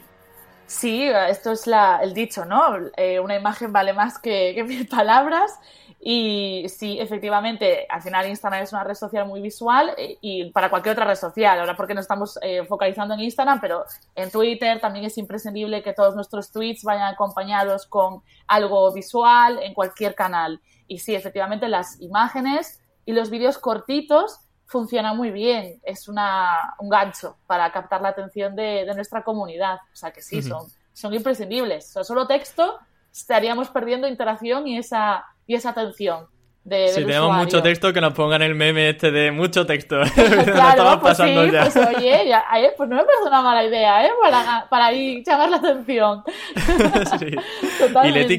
[0.67, 2.77] Sí, esto es el dicho, ¿no?
[2.97, 5.59] Eh, una imagen vale más que, mil palabras.
[6.05, 10.69] Y sí, efectivamente, al final Instagram es una red social muy visual eh, y para
[10.69, 11.61] cualquier otra red social.
[11.61, 13.85] Ahora porque nos estamos focalizando en Instagram, pero
[14.17, 19.73] en Twitter también es imprescindible que todos nuestros tweets vayan acompañados con algo visual en
[19.73, 20.61] cualquier canal.
[20.89, 25.81] Y sí, efectivamente, las imágenes y los vídeos cortitos funcionan muy bien.
[25.83, 29.77] Es una, un gancho para captar la atención de, nuestra comunidad.
[29.93, 31.93] O sea que sí, son, son imprescindibles.
[31.93, 32.79] solo texto
[33.13, 36.27] estaríamos perdiendo interacción y esa, y esa atención.
[36.65, 40.01] De, si tenemos mucho texto, que nos pongan el meme este de mucho texto.
[40.45, 44.11] claro, pues sí, pues oye, ya, eh, pues no me parece una mala idea, ¿eh?
[44.23, 46.23] Para, para ahí llamar la atención.
[47.19, 47.37] sí.
[47.81, 48.09] Totalmente.
[48.09, 48.39] Y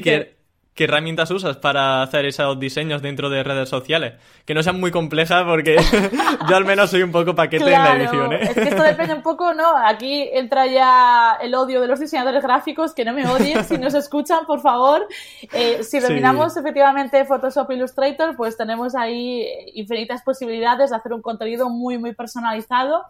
[0.74, 4.14] ¿Qué herramientas usas para hacer esos diseños dentro de redes sociales?
[4.44, 5.76] Que no sean muy complejas porque
[6.48, 8.32] yo al menos soy un poco paquete en la edición.
[8.32, 8.40] ¿eh?
[8.42, 9.76] Es que esto depende un poco, ¿no?
[9.76, 13.94] Aquí entra ya el odio de los diseñadores gráficos, que no me odien, si nos
[13.94, 15.06] escuchan, por favor.
[15.52, 21.70] Eh, si dominamos efectivamente Photoshop Illustrator, pues tenemos ahí infinitas posibilidades de hacer un contenido
[21.70, 23.04] muy, muy personalizado.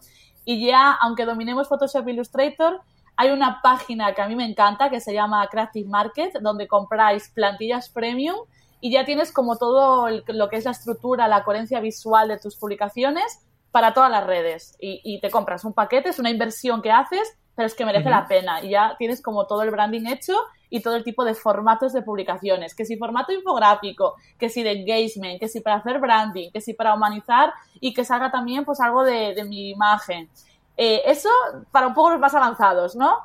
[0.44, 2.82] Y ya, aunque dominemos Photoshop Illustrator,
[3.16, 7.28] hay una página que a mí me encanta que se llama Crafting Market, donde compráis
[7.30, 8.36] plantillas premium
[8.80, 12.56] y ya tienes como todo lo que es la estructura, la coherencia visual de tus
[12.56, 14.76] publicaciones para todas las redes.
[14.78, 18.10] Y, y te compras un paquete, es una inversión que haces, pero es que merece
[18.10, 18.62] la pena.
[18.62, 20.34] Y ya tienes como todo el branding hecho
[20.70, 22.74] y todo el tipo de formatos de publicaciones.
[22.74, 26.74] Que si formato infográfico, que si de engagement, que si para hacer branding, que si
[26.74, 30.28] para humanizar y que salga también pues algo de, de mi imagen.
[30.76, 31.28] Eh, eso
[31.70, 33.18] para un poco los más avanzados, ¿no?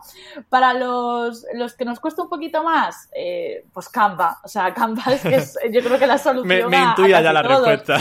[0.49, 4.39] Para los, los que nos cuesta un poquito más, eh, pues Canva.
[4.43, 6.69] O sea, Canva es que es, yo creo que la solución.
[6.69, 7.97] me, me intuya ya la respuesta.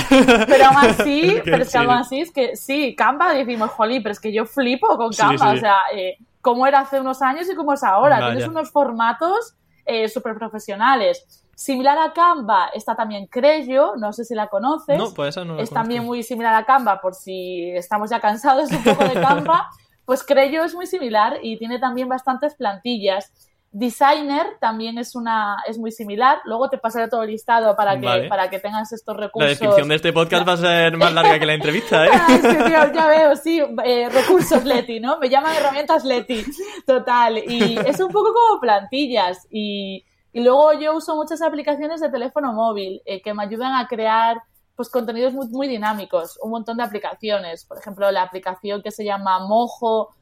[0.47, 4.13] Pero aún así, pero es que aún así es que sí, Canva decimos, jolí, pero
[4.13, 5.53] es que yo flipo con Canva.
[5.53, 8.19] O sea, eh, cómo era hace unos años y cómo es ahora.
[8.19, 9.55] Tienes unos formatos
[9.87, 11.47] eh, súper profesionales.
[11.59, 14.97] Similar a Canva está también Crello, no sé si la conoces.
[14.97, 18.21] No, pues esa no la Es también muy similar a Canva, por si estamos ya
[18.21, 19.69] cansados un poco de Canva.
[20.05, 23.33] pues Crello es muy similar y tiene también bastantes plantillas.
[23.73, 26.39] Designer también es una es muy similar.
[26.45, 28.29] Luego te pasaré todo el listado para que, Vale.
[28.29, 29.43] para que tengas estos recursos.
[29.43, 32.11] La descripción de este podcast va a ser más larga que la entrevista, ¿eh?
[32.13, 35.19] Ah, es que, tío, ya veo, sí, eh, recursos Leti, ¿no?
[35.19, 36.45] Me llaman herramientas Leti,
[36.87, 37.39] total.
[37.39, 39.45] Y es un poco como plantillas.
[39.51, 40.05] Y,
[40.39, 44.41] y luego yo uso muchas aplicaciones de teléfono móvil eh, que me ayudan a crear
[44.77, 47.65] pues contenidos muy, muy dinámicos, un montón de aplicaciones.
[47.65, 50.15] Por ejemplo, la aplicación que se llama Mojo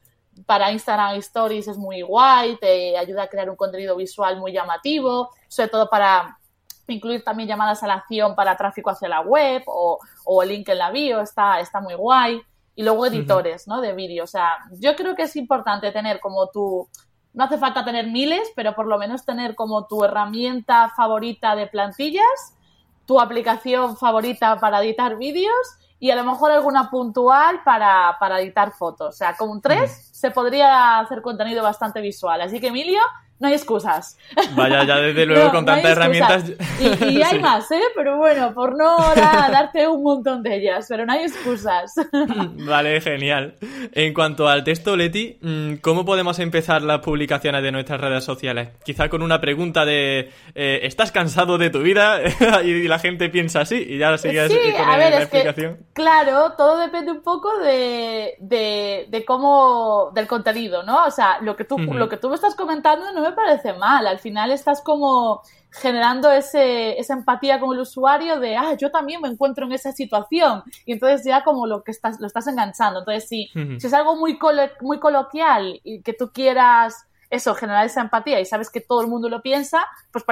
[0.47, 5.29] para Instagram Stories es muy guay, te ayuda a crear un contenido visual muy llamativo,
[5.47, 6.39] sobre todo para
[6.87, 10.67] incluir también llamadas a la acción para tráfico hacia la web o, o el link
[10.69, 12.41] en la bio, está, está muy guay.
[12.73, 13.81] Y luego editores, ¿no?
[13.81, 14.23] De vídeo.
[14.23, 16.87] O sea, yo creo que es importante tener como tu,
[17.37, 21.67] no hace falta tener miles, pero por lo menos tener como tu herramienta favorita de
[21.67, 22.55] plantillas,
[23.05, 28.71] tu aplicación favorita para editar vídeos y a lo mejor alguna puntual para, para editar
[28.71, 29.09] fotos.
[29.09, 32.41] O sea, con tres se podría hacer contenido bastante visual.
[32.41, 33.01] Así que, Emilio,
[33.39, 34.17] no hay excusas.
[34.55, 36.43] Vaya, ya desde luego No, con no tantas herramientas.
[36.79, 37.39] Y, y hay Sí.
[37.39, 37.81] más, ¿eh?
[37.95, 41.93] Pero bueno, por no da- darte un montón de ellas, pero no hay excusas.
[42.65, 43.55] Vale, genial.
[43.93, 48.69] En cuanto al texto, Leti, mm, ¿cómo podemos empezar las publicaciones de nuestras redes sociales?
[48.83, 52.19] Quizá con una pregunta de eh, ¿estás cansado de tu vida?
[52.63, 55.37] y la gente piensa así y ya sigues Sí, con a ver, la es que,
[55.39, 55.77] explicación.
[55.93, 61.05] claro, todo depende un poco de, de, de cómo, del contenido, ¿no?
[61.05, 61.93] O sea, lo que, tú, Ujú.
[61.93, 64.07] lo que tú me estás comentando no me parece mal.
[64.07, 69.21] Al final estás como generando ese, esa empatía con el usuario de, ah, yo también
[69.21, 70.63] me encuentro en esa situación.
[70.85, 72.99] Y entonces ya como lo que estás, lo estás enganchando.
[72.99, 77.85] Entonces, si, si es algo muy, colo- muy coloquial y que tú quieras eso, generar
[77.85, 80.23] esa empatía y sabes que todo el mundo lo piensa, pues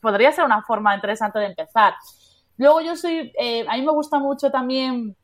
[0.00, 1.94] podría ser una forma interesante de empezar.
[2.56, 5.14] Luego yo soy, eh, a mí me gusta mucho también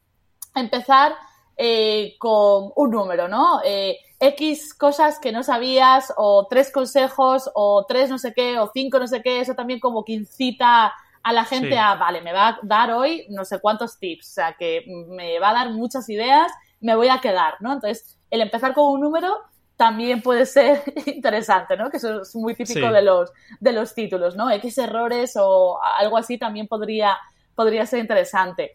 [0.55, 1.15] empezar
[1.57, 3.61] eh, con un número, ¿no?
[3.65, 8.71] Eh, X cosas que no sabías, o tres consejos, o tres no sé qué, o
[8.73, 11.77] cinco no sé qué, eso también como que incita a la gente Sí.
[11.77, 15.39] a, vale, me va a dar hoy no sé cuántos tips, o sea, que me
[15.39, 17.73] va a dar muchas ideas, me voy a quedar, ¿no?
[17.73, 19.39] Entonces, el empezar con un número
[19.77, 21.91] también puede ser interesante, ¿no?
[21.91, 22.93] Que eso es muy típico Sí.
[22.93, 24.51] de los de los títulos, ¿no?
[24.51, 27.17] X errores o algo así también podría
[27.55, 28.73] podría ser interesante.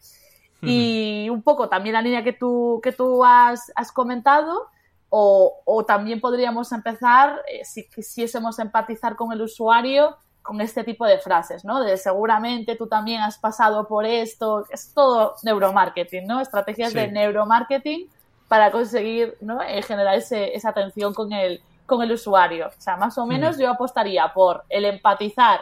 [0.62, 4.68] Y un poco también la línea que tú, que tú has, has comentado,
[5.10, 11.04] o, o también podríamos empezar, eh, si quisiésemos empatizar con el usuario, con este tipo
[11.06, 11.80] de frases, ¿no?
[11.80, 16.40] De seguramente tú también has pasado por esto, es todo neuromarketing, ¿no?
[16.40, 16.98] Estrategias Sí.
[16.98, 18.08] de neuromarketing
[18.48, 19.60] para conseguir, ¿no?
[19.62, 22.68] Eh, generar ese, esa atención con el, con el usuario.
[22.68, 25.60] O sea, más o menos yo apostaría por el empatizar,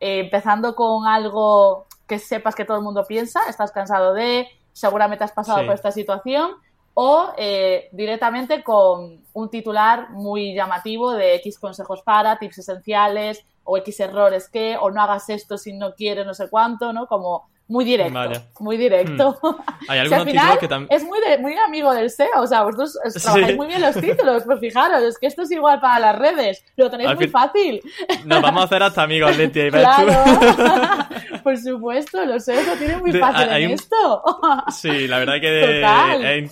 [0.00, 5.24] eh, empezando con algo que sepas que todo el mundo piensa, estás cansado de, seguramente
[5.24, 5.66] has pasado Sí.
[5.66, 6.52] por esta situación,
[6.94, 13.76] o eh, directamente con un titular muy llamativo de X consejos para, tips esenciales, o
[13.78, 17.06] X errores que, o no hagas esto si no quieres no sé cuánto, ¿no?
[17.06, 18.42] Como muy directo, Vaya.
[18.58, 19.38] muy directo.
[19.88, 20.88] Hay O sea, algunos al final que también...
[21.00, 23.20] es muy, de- muy amigo del SEO, o sea, vosotros os Sí.
[23.22, 26.62] trabajáis muy bien los títulos, pues fijaros, es que esto es igual para las redes,
[26.76, 27.80] lo tenéis Al muy fin- fácil.
[28.26, 29.70] Nos vamos a hacer hasta amigos, Leti.
[29.70, 30.12] Claro,
[31.44, 34.22] por supuesto, los SEO lo tienen muy De- fácil hay en un- esto.
[34.72, 35.60] Sí, la verdad que...
[35.80, 36.50] Total.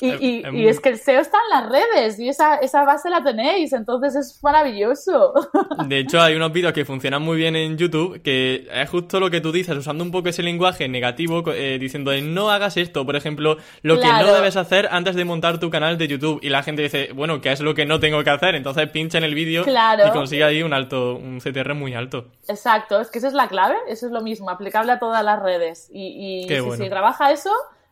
[0.00, 2.56] Y, eh, y- eh, y es que el SEO está en las redes y esa,
[2.56, 5.34] esa base la tenéis, entonces es maravilloso.
[5.88, 9.30] De hecho, hay unos vídeos que funcionan muy bien en YouTube, que es justo lo
[9.30, 13.16] que tú dices, usando un poco ese lenguaje negativo, eh, diciendo no hagas esto, por
[13.16, 14.26] ejemplo, lo que Claro.
[14.28, 16.40] no debes hacer antes de montar tu canal de YouTube.
[16.42, 18.54] Y la gente dice, bueno, ¿qué es lo que no tengo que hacer?
[18.54, 20.06] Entonces pincha en el vídeo Claro.
[20.08, 22.26] y consigue ahí un alto, un CTR muy alto.
[22.48, 25.40] Exacto, es que esa es la clave, eso es lo mismo, aplicable a todas las
[25.42, 25.88] redes.
[25.92, 26.82] Y, y si, bueno.
[26.84, 27.50] si trabaja eso,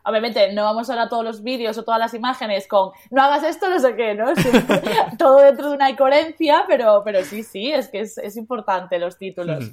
[0.08, 3.22] obviamente no vamos a ver a todos los vídeos o todas las imágenes con no
[3.22, 4.32] hagas esto, no sé qué, ¿no?
[5.18, 9.18] Todo dentro de una coherencia, pero, pero sí, sí, es que es, es importante los
[9.18, 9.72] títulos.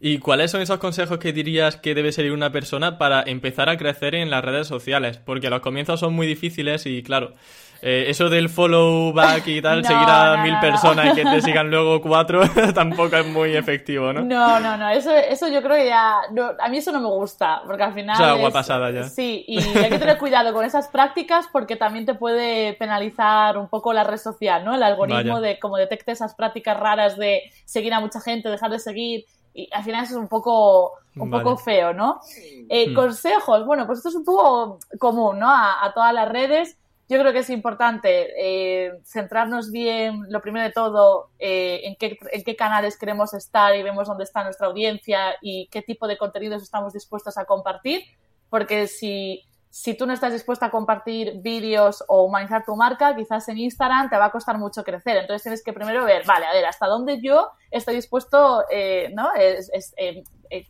[0.00, 3.76] ¿Y cuáles son esos consejos que dirías que debe seguir una persona para empezar a
[3.76, 5.18] crecer en las redes sociales?
[5.18, 7.34] Porque los comienzos son muy difíciles y claro,
[7.82, 11.70] eh, eso del follow back y tal, seguir a mil personas y que te sigan
[11.70, 12.42] luego cuatro,
[12.74, 14.22] tampoco es muy efectivo, ¿no?
[14.22, 16.20] No, no, no, eso, eso yo creo que ya,
[16.58, 18.20] a mí eso no me gusta, porque al final...
[18.20, 19.04] Es agua pasada ya.
[19.04, 23.68] Sí, y hay que tener cuidado con esas prácticas porque también te puede penalizar un
[23.68, 24.74] poco la red social, ¿no?
[24.74, 28.78] El algoritmo de cómo detecte esas prácticas raras de seguir a mucha gente, dejar de
[28.78, 32.20] seguir y al final eso es un poco, un poco feo, ¿no?
[32.68, 32.94] Eh, hmm.
[32.94, 35.48] Consejos, bueno, pues esto es un poco común, ¿no?
[35.50, 36.76] a, todas las redes
[37.10, 42.16] yo creo que es importante eh, centrarnos bien, lo primero de todo, eh, en, qué,
[42.30, 46.16] en qué canales queremos estar y vemos dónde está nuestra audiencia y qué tipo de
[46.16, 48.04] contenidos estamos dispuestos a compartir,
[48.48, 53.48] porque si, si tú no estás dispuesta a compartir vídeos o humanizar tu marca, quizás
[53.48, 55.16] en Instagram te va a costar mucho crecer.
[55.16, 59.32] Entonces tienes que primero ver, vale, a ver, hasta dónde yo estoy dispuesto, eh, ¿no?
[59.34, 59.68] Es,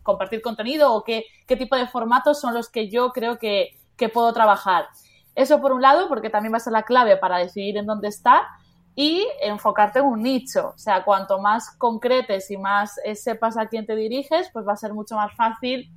[0.02, 4.08] compartir contenido o qué, qué tipo de formatos son los que yo creo que, que
[4.08, 4.86] puedo trabajar.
[5.40, 8.08] Eso por un lado, porque también va a ser la clave para decidir en dónde
[8.08, 8.42] estar
[8.94, 10.72] y enfocarte en un nicho.
[10.74, 14.74] O sea, cuanto más concretes y más eh, sepas a quién te diriges, pues va
[14.74, 15.90] a ser mucho más fácil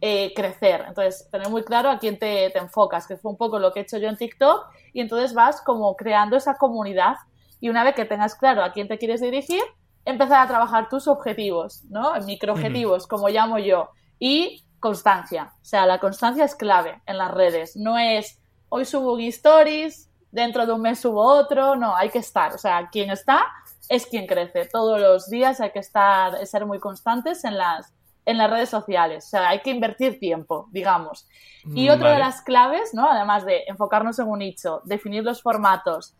[0.00, 0.84] eh, crecer.
[0.86, 3.80] Entonces, tener muy claro a quién te, te, enfocas, que fue un poco lo que
[3.80, 7.16] he hecho yo en TikTok, y entonces vas como creando esa comunidad.
[7.58, 9.62] Y una vez que tengas claro a quién te quieres dirigir,
[10.04, 12.14] empezar a trabajar tus objetivos, ¿no?
[12.20, 13.90] Microobjetivos, como llamo yo.
[14.20, 15.52] Y constancia.
[15.60, 17.74] O sea, la constancia es clave en las redes.
[17.74, 18.38] No es
[18.76, 22.58] hoy subo un stories, dentro de un mes subo otro, no, hay que estar, o
[22.58, 23.46] sea, quien está
[23.88, 24.66] es quien crece.
[24.66, 27.94] Todos los días hay que estar, ser muy constantes en las,
[28.26, 31.26] en las redes sociales, o sea, hay que invertir tiempo, digamos.
[31.64, 33.10] Y mm, otra de las claves, ¿no?
[33.10, 36.14] Además de enfocarnos en un nicho, definir los formatos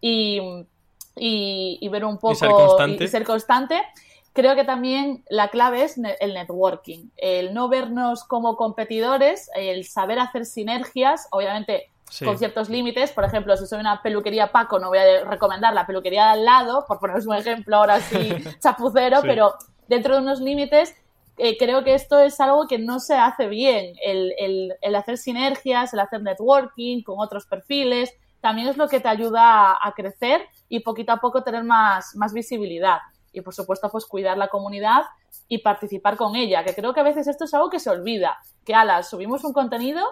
[0.00, 0.40] y,
[1.16, 2.50] y, ver un poco ser,
[2.88, 3.82] y ser constante
[4.32, 10.18] creo que también la clave es el networking, el no vernos como competidores, el saber
[10.18, 11.90] hacer sinergias, obviamente
[12.24, 13.12] con ciertos límites.
[13.12, 16.44] Por ejemplo, si soy una peluquería Paco, no voy a recomendar la peluquería de al
[16.44, 19.54] lado, por poneros un ejemplo ahora sí chapucero, pero
[19.88, 20.94] dentro de unos límites.
[21.42, 25.16] Eh, creo que esto es algo que no se hace bien, el, el, el, hacer
[25.16, 29.92] sinergias, el hacer networking con otros perfiles, también es lo que te ayuda a, a
[29.92, 32.98] crecer y poquito a poco tener más, más visibilidad
[33.32, 35.02] y por supuesto pues cuidar la comunidad
[35.48, 38.38] y participar con ella, que creo que a veces esto es algo que se olvida,
[38.64, 40.04] que ala, subimos un contenido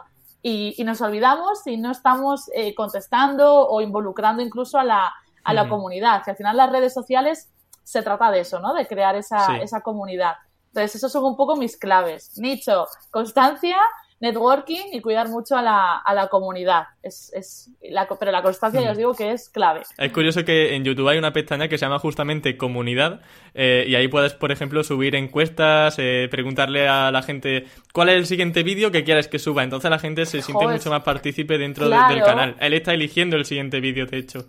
[0.43, 5.13] y, nos olvidamos y no estamos eh, contestando o involucrando incluso a la,
[5.45, 7.51] a la comunidad, que al final las redes sociales
[7.83, 8.75] se trata de eso, ¿no?
[8.75, 10.35] De crear esa, esa comunidad.
[10.69, 12.39] Entonces, esos son un poco mis claves.
[12.39, 13.79] Nicho, constancia
[14.21, 16.89] networking y cuidar mucho a la, a la comunidad.
[17.03, 19.83] Es, es la, pero la constancia, ya os digo que es clave.
[19.97, 23.21] Es curioso que en YouTube hay una pestaña que se llama justamente comunidad
[23.55, 28.17] eh, y ahí puedes, por ejemplo, subir encuestas, eh, preguntarle a la gente cuál es
[28.17, 29.63] el siguiente vídeo que quieres que suba.
[29.63, 32.57] Entonces la gente se siente mucho más partícipe dentro del canal.
[32.61, 34.47] Él está eligiendo el siguiente vídeo, de hecho.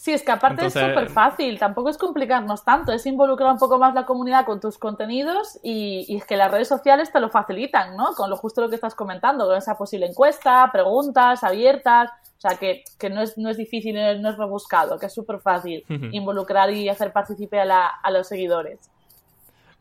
[0.00, 3.78] Sí, es que aparte es súper fácil, tampoco es complicarnos tanto, es involucrar un poco
[3.78, 7.98] más la comunidad con tus contenidos y, es que las redes sociales te lo facilitan,
[7.98, 8.14] ¿no?
[8.14, 12.56] Con lo justo lo que estás comentando, con esa posible encuesta, preguntas abiertas, o sea,
[12.56, 16.72] que, que no, es, no es difícil, no es rebuscado, que es súper fácil involucrar
[16.72, 18.89] y hacer partícipe a, a los seguidores.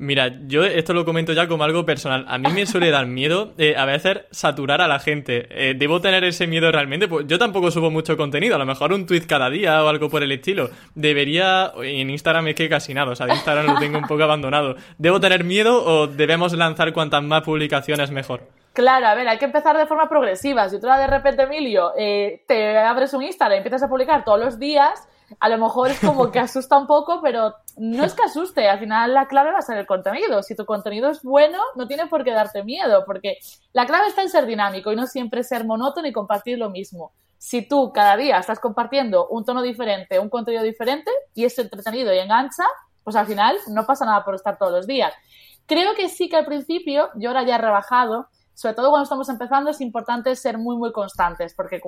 [0.02, 2.24] Mira, yo esto lo comento ya como algo personal.
[2.30, 5.48] A mí me suele dar miedo eh, a veces saturar a la gente.
[5.52, 7.10] Eh, ¿Debo tener ese miedo realmente?
[7.10, 10.10] Pues yo tampoco subo mucho contenido, a lo mejor un tweet cada día o algo
[10.10, 10.70] por el estilo.
[10.96, 11.74] Debería...
[11.84, 14.78] En Instagram es que casi nada, o sea, de Instagram lo tengo un poco abandonado.
[14.98, 18.44] ¿Debo tener miedo o debemos lanzar cuantas más publicaciones mejor?
[18.72, 20.70] Claro, a ver, hay que empezar de forma progresiva.
[20.70, 24.40] Si tú de repente, Emilio, eh, te abres un Instagram y empiezas a publicar todos
[24.40, 28.24] los días a lo mejor es como que asusta un poco, pero no es que
[28.24, 30.42] asuste, al final la clave va a ser el contenido.
[30.44, 33.38] Si tu contenido es bueno, no tiene por qué darte miedo, porque
[33.74, 37.12] la clave está en ser dinámico y no siempre ser monótono y compartir lo mismo.
[37.38, 42.14] Si tú cada día estás compartiendo un tono diferente, un contenido diferente y es entretenido
[42.14, 42.66] y engancha,
[43.04, 45.14] pues al final no pasa nada por estar todos los días.
[45.66, 48.28] Creo que sí que al principio, yo ahora ya he rebajado,
[48.60, 51.80] sobre todo cuando estamos empezando, es importante ser muy, muy constantes, porque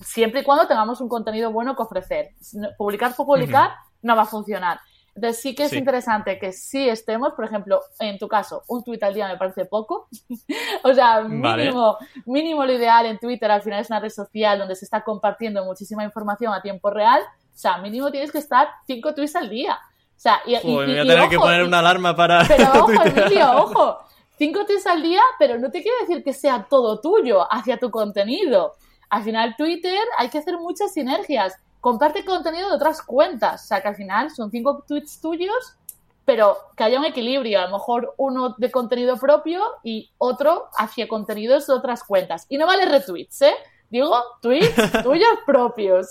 [0.00, 2.30] siempre y cuando tengamos un contenido bueno que ofrecer.
[2.78, 4.80] Publicar por publicar no va a funcionar.
[5.14, 9.02] Entonces sí que es interesante que sí estemos, por ejemplo, en tu caso, un tuit
[9.02, 10.08] al día me parece poco.
[10.82, 14.76] o sea, mínimo, mínimo lo ideal en Twitter al final es una red social donde
[14.76, 17.20] se está compartiendo muchísima información a tiempo real.
[17.20, 19.74] O sea, mínimo tienes que estar cinco tweets al día.
[19.74, 22.44] O sea, y, voy a tener que poner una alarma para.
[22.48, 23.98] Pero ojo, Emilio, ojo
[24.36, 27.90] cinco tweets al día, pero no te quiere decir que sea todo tuyo hacia tu
[27.90, 28.74] contenido.
[29.10, 31.54] Al final, Twitter hay que hacer muchas sinergias.
[31.80, 33.64] Comparte contenido de otras cuentas.
[33.64, 35.76] O sea, que al final son cinco tweets tuyos,
[36.24, 41.06] pero que haya un equilibrio, a lo mejor uno de contenido propio y otro hacia
[41.06, 42.46] contenidos de otras cuentas.
[42.48, 43.54] Y no vale retweets, ¿eh?
[43.90, 44.74] Digo, tweets
[45.04, 46.08] tuyos propios.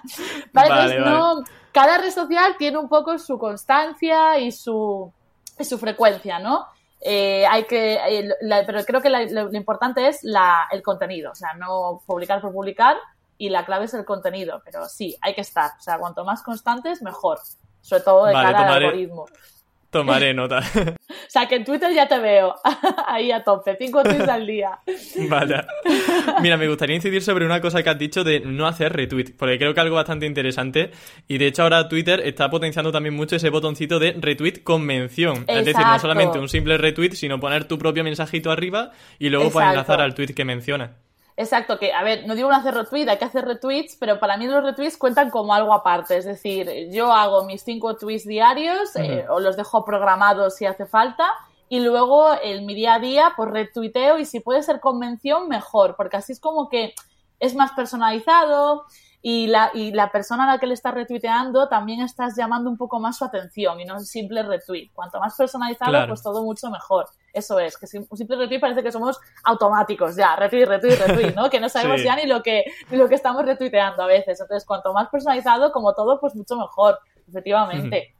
[0.52, 5.12] vale, No, cada red social tiene un poco su constancia y su,
[5.58, 6.66] y su frecuencia, ¿no?
[7.00, 8.30] Eh, hay que, eh,
[8.66, 12.96] pero creo que lo, importante es la, el contenido, o sea, no publicar por publicar
[13.38, 16.42] y la clave es el contenido, pero sí, hay que estar, o sea, cuanto más
[16.42, 17.38] constantes, mejor,
[17.82, 19.26] sobre todo de cara al algoritmo.
[19.90, 20.60] Tomaré nota.
[21.26, 22.54] o sea, que en Twitter ya te veo
[23.06, 24.78] ahí a tope, cinco tweets al día.
[25.28, 25.66] Vaya.
[26.42, 29.58] Mira, me gustaría incidir sobre una cosa que has dicho de no hacer retweet, porque
[29.58, 30.90] creo que algo bastante interesante.
[31.28, 35.44] Y de hecho ahora Twitter está potenciando también mucho ese botoncito de retweet con mención.
[35.48, 39.50] Es decir, no solamente un simple retweet, sino poner tu propio mensajito arriba y luego
[39.50, 41.05] puedes enlazar al tweet que menciona.
[41.38, 44.38] Exacto, que a ver, no digo no hacer retweet, hay que hacer retweets, pero para
[44.38, 46.16] mí los retweets cuentan como algo aparte.
[46.16, 50.86] Es decir, yo hago mis cinco tweets diarios eh, o los dejo programados si hace
[50.86, 51.34] falta
[51.68, 55.94] y luego en mi día a día pues retuiteo y si puede ser convención mejor,
[55.96, 56.94] porque así es como que
[57.38, 58.86] es más personalizado,
[59.28, 62.76] y la, y la persona a la que le estás retuiteando también estás llamando un
[62.76, 64.90] poco más su atención y no un simple retweet.
[64.94, 67.08] Cuanto más personalizado, pues todo mucho mejor.
[67.32, 71.50] Eso es, que un simple retweet parece que somos automáticos ya, retweet, retweet, retweet, ¿no?
[71.50, 74.40] Que no sabemos ya ni lo que, lo que estamos retuiteando a veces.
[74.40, 76.96] Entonces, cuanto más personalizado, como todo, pues mucho mejor,
[77.28, 78.14] efectivamente.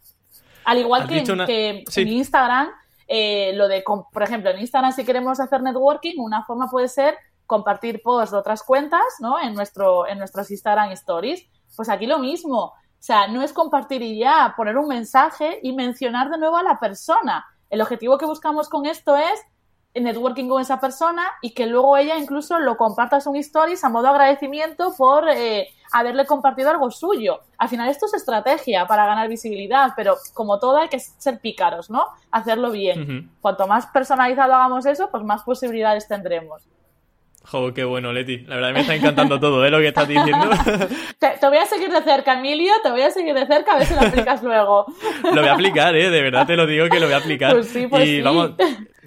[0.64, 2.70] Al igual que, que en Instagram,
[3.06, 7.14] eh, lo de, por ejemplo, en Instagram si queremos hacer networking, una forma puede ser
[7.46, 9.40] compartir posts de otras cuentas, ¿no?
[9.40, 11.46] En, nuestro, en nuestros Instagram Stories.
[11.76, 12.58] Pues aquí lo mismo.
[12.58, 16.62] O sea, no es compartir y ya, poner un mensaje y mencionar de nuevo a
[16.62, 17.46] la persona.
[17.70, 19.40] El objetivo que buscamos con esto es
[20.02, 24.08] networking con esa persona y que luego ella incluso lo comparta en stories a modo
[24.08, 27.40] agradecimiento por eh, haberle compartido algo suyo.
[27.58, 31.90] Al final esto es estrategia para ganar visibilidad, pero como todo hay que ser pícaros,
[31.90, 32.06] ¿no?
[32.30, 33.30] Hacerlo bien.
[33.40, 36.62] Cuanto más personalizado hagamos eso, pues más posibilidades tendremos.
[37.46, 38.38] Jo, qué bueno, Leti.
[38.38, 39.70] La verdad me está encantando todo, ¿eh?
[39.70, 40.50] Lo que estás diciendo.
[41.18, 43.86] Te, voy a seguir de cerca, Emilio, te voy a seguir de cerca a ver
[43.86, 44.86] si lo aplicas luego.
[45.22, 46.10] Lo voy a aplicar, ¿eh?
[46.10, 47.52] De verdad te lo digo que lo voy a aplicar.
[47.52, 48.52] Pues sí, pues y vamos,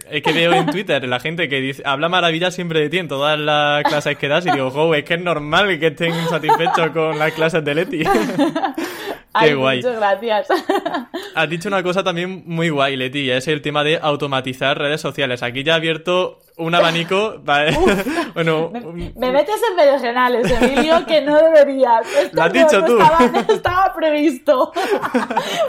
[0.09, 3.07] es que veo en Twitter la gente que dice, habla maravilla siempre de ti en
[3.07, 6.89] todas las clases que das y digo, jo, es que es normal que estén satisfechos
[6.91, 8.03] con las clases de Leti.
[9.37, 9.77] Qué guay.
[9.77, 10.47] Muchas gracias.
[11.35, 15.43] Has dicho una cosa también muy guay, Leti, es el tema de automatizar redes sociales.
[15.43, 17.35] Aquí ya he abierto un abanico.
[18.33, 22.05] bueno, me, metes en regionales, Emilio, que no deberías.
[22.31, 22.99] Lo has dicho tú.
[23.49, 24.71] Estaba, previsto.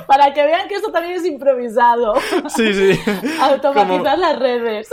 [0.07, 2.15] Para que vean que esto también es improvisado.
[2.49, 3.01] Sí, sí.
[3.41, 4.89] Automatizar las redes.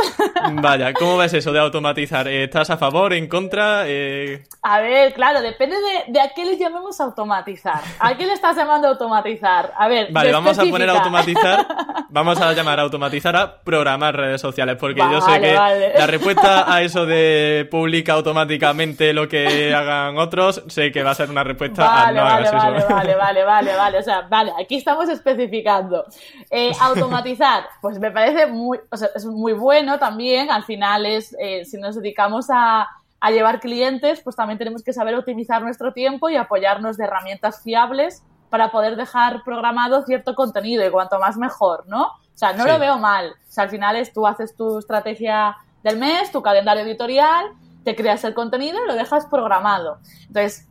[0.54, 2.28] Vaya, ¿cómo ves eso de automatizar?
[2.28, 3.84] ¿Estás a favor, en contra?
[3.86, 7.82] Eh, a ver, claro, depende de, de, a qué le llamemos automatizar.
[8.00, 9.74] ¿A qué le estás llamando automatizar?
[9.78, 11.68] A ver, vale, vamos a poner automatizar.
[12.10, 16.82] Vamos a llamar automatizar a programar redes sociales, porque yo sé que la respuesta a
[16.82, 21.86] eso de publica automáticamente lo que hagan otros, sé que va a ser una respuesta
[21.86, 26.06] vale, a no vale, vale, vale, vale, vale, vale, o sea, vale, aquí estamos especificando.
[26.50, 31.36] Eh, automatizar, pues me parece muy, o sea, es muy bueno también, al final es,
[31.40, 32.88] eh, si nos dedicamos a,
[33.20, 37.62] a llevar clientes, pues también tenemos que saber optimizar nuestro tiempo y apoyarnos de herramientas
[37.64, 42.04] fiables para poder dejar programado cierto contenido y cuanto más mejor, ¿no?
[42.04, 43.32] O sea, no lo veo mal.
[43.32, 47.46] O sea, al final es tú haces tu estrategia del mes, tu calendario editorial,
[47.84, 50.00] te creas el contenido y lo dejas programado.
[50.28, 50.68] Entonces,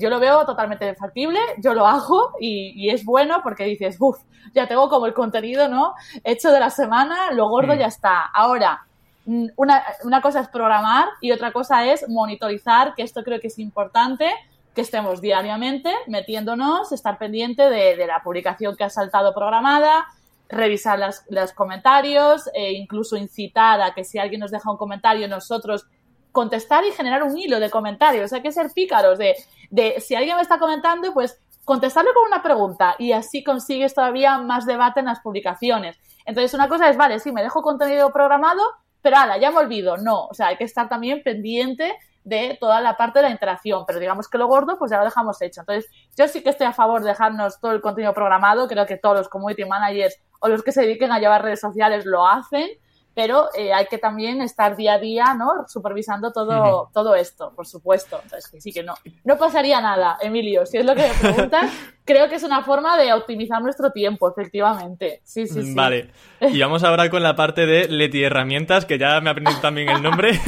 [0.00, 4.18] yo lo veo totalmente factible, yo lo hago y, es bueno porque dices, uff,
[4.54, 5.94] ya tengo como el contenido, ¿no?
[6.24, 7.78] Hecho de la semana, lo gordo mm.
[7.78, 8.22] ya está.
[8.22, 8.86] Ahora,
[9.26, 13.48] mm, una, una cosa es programar y otra cosa es monitorizar, que esto creo que
[13.48, 14.30] es importante,
[14.76, 20.06] que estemos diariamente metiéndonos, estar pendiente de, la publicación que ha saltado programada,
[20.50, 21.00] revisar
[21.30, 25.86] los comentarios e incluso incitar a que si alguien nos deja un comentario, nosotros
[26.30, 28.34] contestar y generar un hilo de comentarios.
[28.34, 29.34] Hay que ser pícaros de,
[29.70, 34.36] de si alguien me está comentando, pues contestarle con una pregunta y así consigues todavía
[34.38, 35.96] más debate en las publicaciones.
[36.26, 38.62] Entonces, una cosa es, vale, sí, me dejo contenido programado,
[39.00, 39.96] pero ahora, ya me olvido.
[39.96, 41.96] No, o sea, hay que estar también pendiente
[42.26, 45.04] de toda la parte de la interacción, pero digamos que lo gordo pues ya lo
[45.04, 45.60] dejamos hecho.
[45.60, 48.96] Entonces, yo sí que estoy a favor de dejarnos todo el contenido programado, creo que
[48.96, 52.68] todos los community managers o los que se dediquen a llevar redes sociales lo hacen,
[53.16, 55.66] pero eh, hay que también estar día a día, ¿no?
[55.68, 58.20] Supervisando todo, todo esto, por supuesto.
[58.22, 58.92] Entonces, que sí que no.
[59.24, 61.72] No pasaría nada, Emilio, si es lo que me preguntas.
[62.04, 65.22] creo que es una forma de optimizar nuestro tiempo, efectivamente.
[65.24, 65.74] Sí, sí, sí.
[65.74, 66.10] Vale.
[66.40, 69.88] Y vamos ahora con la parte de Leti Herramientas, que ya me he aprendido también
[69.88, 70.38] el nombre,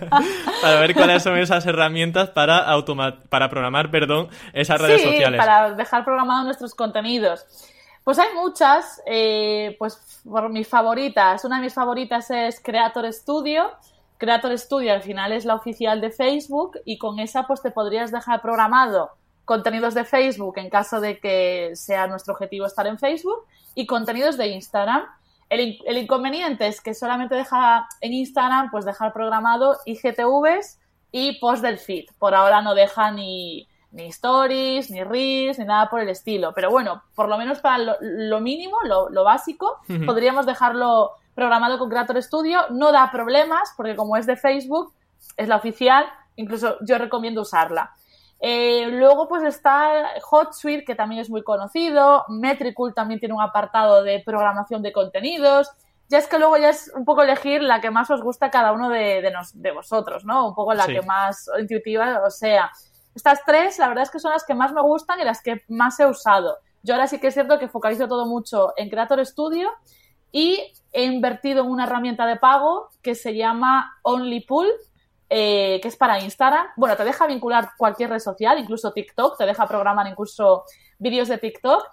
[0.62, 2.66] para ver cuáles son esas herramientas para,
[3.28, 5.38] para programar perdón, esas redes sí, sociales.
[5.38, 7.46] para dejar programados nuestros contenidos.
[8.04, 11.42] Pues hay muchas, eh, pues por mis favoritas.
[11.46, 13.70] Una de mis favoritas es Creator Studio.
[14.18, 18.12] Creator Studio al final es la oficial de Facebook y con esa pues te podrías
[18.12, 19.10] dejar programado
[19.46, 24.36] contenidos de Facebook en caso de que sea nuestro objetivo estar en Facebook y contenidos
[24.36, 25.04] de Instagram.
[25.48, 30.78] El, el inconveniente es que solamente deja en Instagram pues dejar programado IGTVs
[31.10, 32.04] y post del feed.
[32.18, 36.52] Por ahora no deja ni, ni stories, ni reels, ni nada por el estilo.
[36.52, 42.20] Pero bueno, por lo menos para lo, mínimo, lo, básico, podríamos dejarlo programado con Creator
[42.22, 42.60] Studio.
[42.70, 44.92] No da problemas, porque como es de Facebook,
[45.36, 47.94] es la oficial, incluso yo recomiendo usarla.
[48.40, 52.24] Eh, luego pues está HotSuite, que también es muy conocido.
[52.28, 55.70] Metricool también tiene un apartado de programación de contenidos.
[56.08, 58.72] Ya es que luego ya es un poco elegir la que más os gusta cada
[58.72, 60.48] uno de, de, vosotros, ¿no?
[60.48, 62.72] Un poco la que más intuitiva o sea.
[63.14, 65.62] Estas tres, la verdad es que son las que más me gustan y las que
[65.68, 66.58] más he usado.
[66.82, 69.70] Yo ahora sí que es cierto que focalizo todo mucho en Creator Studio
[70.32, 70.60] y
[70.92, 74.66] he invertido en una herramienta de pago que se llama OnlyPool,
[75.30, 76.66] eh, que es para Instagram.
[76.76, 80.64] Bueno, te deja vincular cualquier red social, incluso TikTok, te deja programar incluso
[80.98, 81.86] vídeos de TikTok,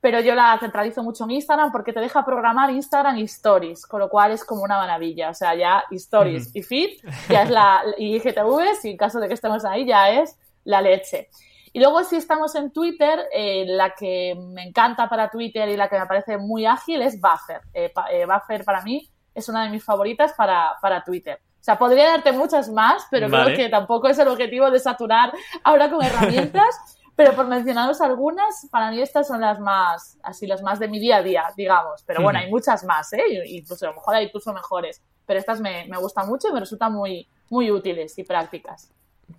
[0.00, 4.00] pero yo la centralizo mucho en Instagram porque te deja programar Instagram y Stories, con
[4.00, 5.30] lo cual es como una maravilla.
[5.30, 9.28] O sea, ya Stories y Feed, ya es la, y IGTV, y en caso de
[9.28, 10.38] que estemos ahí, ya es
[10.68, 11.28] la leche.
[11.72, 15.88] Y luego si estamos en Twitter, eh, la que me encanta para Twitter y la
[15.88, 17.62] que me parece muy ágil es Buffer.
[17.72, 21.40] Eh, eh, Buffer para mí es una de mis favoritas para, para Twitter.
[21.60, 25.32] O sea, podría darte muchas más, pero creo que tampoco es el objetivo de saturar
[25.64, 26.78] ahora con herramientas.
[27.16, 31.00] pero por mencionaros algunas, para mí estas son las más, así las más de mi
[31.00, 32.04] día a día, digamos.
[32.06, 33.22] Pero bueno, hay muchas más, ¿eh?
[33.46, 35.02] Incluso a lo mejor hay incluso mejores.
[35.26, 38.92] Pero estas me, me gustan mucho y me resultan muy, muy útiles y prácticas.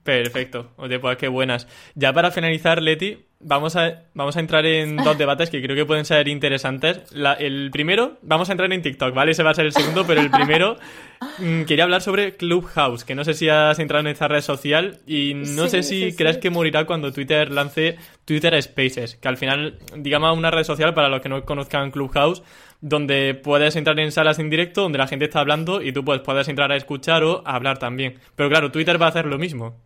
[0.03, 0.71] Perfecto.
[0.77, 1.67] Oye, pues qué buenas.
[1.95, 5.85] Ya para finalizar, Leti, vamos a, vamos a entrar en dos debates que creo que
[5.85, 7.01] pueden ser interesantes.
[7.39, 9.31] el primero, vamos a entrar en TikTok, ¿vale?
[9.31, 10.77] Ese va a ser el segundo, pero el primero
[11.39, 14.99] mm, quería hablar sobre Clubhouse, que no sé si has entrado en esa red social
[15.07, 19.79] y no sé si crees que morirá cuando Twitter lance Twitter Spaces, que al final,
[19.95, 22.43] digamos, una red social para los que no conozcan Clubhouse,
[22.81, 26.21] donde puedes entrar en salas en directo donde la gente está hablando y tú pues,
[26.21, 28.15] puedes entrar a escuchar o a hablar también.
[28.35, 29.77] Pero claro, Twitter va a hacer lo mismo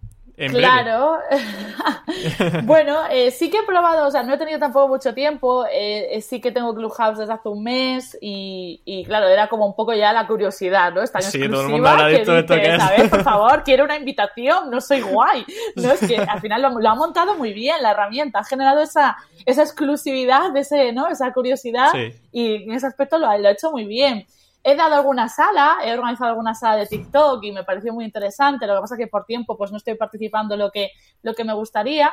[0.50, 1.20] claro.
[2.64, 6.16] bueno, eh, sí que he probado, o sea, no he tenido tampoco mucho tiempo, eh,
[6.16, 9.94] eh, sí que tengo Clubhouse desde hace un mes y, claro, era como un poco
[9.94, 11.02] ya la curiosidad, ¿no?
[11.02, 13.10] Está sí, todo el mundo habla de esto, esto que es.
[13.10, 15.46] Por favor, quiero una invitación, no soy guay.
[15.76, 19.18] No, es que al final lo, ha montado muy bien la herramienta, ha generado esa,
[19.46, 21.08] esa exclusividad, ese, ¿no?
[21.08, 21.92] Esa curiosidad
[22.32, 24.26] y en ese aspecto lo, lo ha hecho muy bien.
[24.64, 28.66] He dado alguna sala, he organizado alguna sala de TikTok y me pareció muy interesante.
[28.66, 30.92] Lo que pasa es que por tiempo pues no estoy participando lo que,
[31.22, 32.12] lo que me gustaría.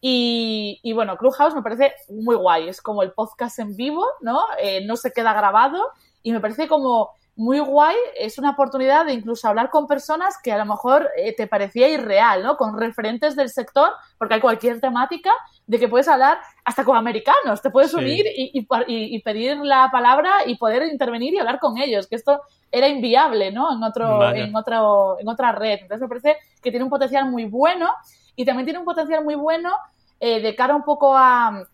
[0.00, 2.68] Y, y bueno, Clubhouse me parece muy guay.
[2.68, 4.44] Es como el podcast en vivo, ¿no?
[4.60, 5.82] Eh, no se queda grabado
[6.22, 10.52] y me parece como muy guay, es una oportunidad de incluso hablar con personas que
[10.52, 12.56] a lo mejor eh, te parecía irreal, ¿no?
[12.56, 15.30] Con referentes del sector, porque hay cualquier temática
[15.66, 20.46] de que puedes hablar hasta con americanos, te puedes unir y, y, pedir la palabra
[20.46, 22.40] y poder intervenir y hablar con ellos, que esto
[22.72, 23.70] era inviable, ¿no?
[23.70, 25.80] En otro, en otro, en otra red.
[25.82, 27.90] Entonces me parece que tiene un potencial muy bueno
[28.34, 29.74] y también tiene un potencial muy bueno
[30.20, 31.64] eh, de cara un poco a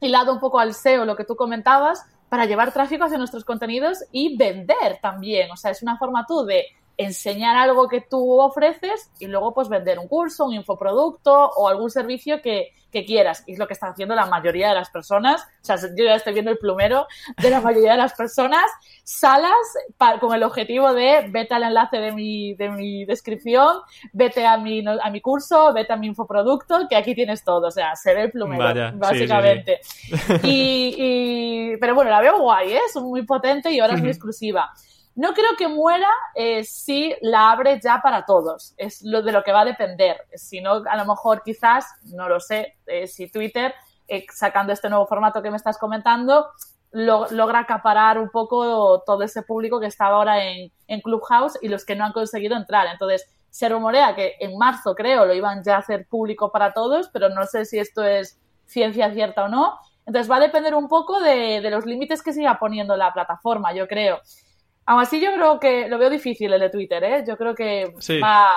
[0.00, 4.06] hilado un poco al SEO, lo que tú comentabas, para llevar tráfico hacia nuestros contenidos
[4.10, 5.50] y vender también.
[5.50, 6.64] O sea, es una forma tú de
[6.96, 11.90] enseñar algo que tú ofreces y luego pues vender un curso, un infoproducto o algún
[11.90, 12.72] servicio que,
[13.06, 13.42] quieras.
[13.46, 15.40] Y es lo que están haciendo la mayoría de las personas.
[15.62, 17.06] O sea, yo ya estoy viendo el plumero
[17.40, 18.66] de la mayoría de las personas.
[19.02, 19.50] Salas
[20.20, 23.78] con el objetivo de vete al enlace de mi, de mi descripción,
[24.12, 27.68] vete a mi, a mi curso, vete a mi infoproducto, que aquí tienes todo.
[27.68, 29.80] O sea, se ve el plumero, básicamente.
[30.44, 32.80] Y, pero bueno, la veo guay, ¿eh?
[32.86, 34.70] es muy potente y ahora es muy exclusiva.
[35.14, 38.74] No creo que muera eh, si la abre ya para todos.
[38.78, 40.26] Es lo de lo que va a depender.
[40.34, 43.74] Si no, a lo mejor quizás, no lo sé, eh, si Twitter,
[44.08, 46.48] eh, sacando este nuevo formato que me estás comentando,
[46.92, 51.84] logra acaparar un poco todo ese público que estaba ahora en, en Clubhouse y los
[51.84, 52.86] que no han conseguido entrar.
[52.86, 57.08] Entonces, se rumorea que en marzo, creo, lo iban ya a hacer público para todos,
[57.08, 59.78] pero no sé si esto es ciencia cierta o no.
[60.06, 63.72] Entonces, va a depender un poco de, de los límites que siga poniendo la plataforma,
[63.74, 64.20] yo creo.
[64.84, 67.24] Aún así, yo creo que lo veo difícil el de Twitter, ¿eh?
[67.26, 68.50] Yo creo que va,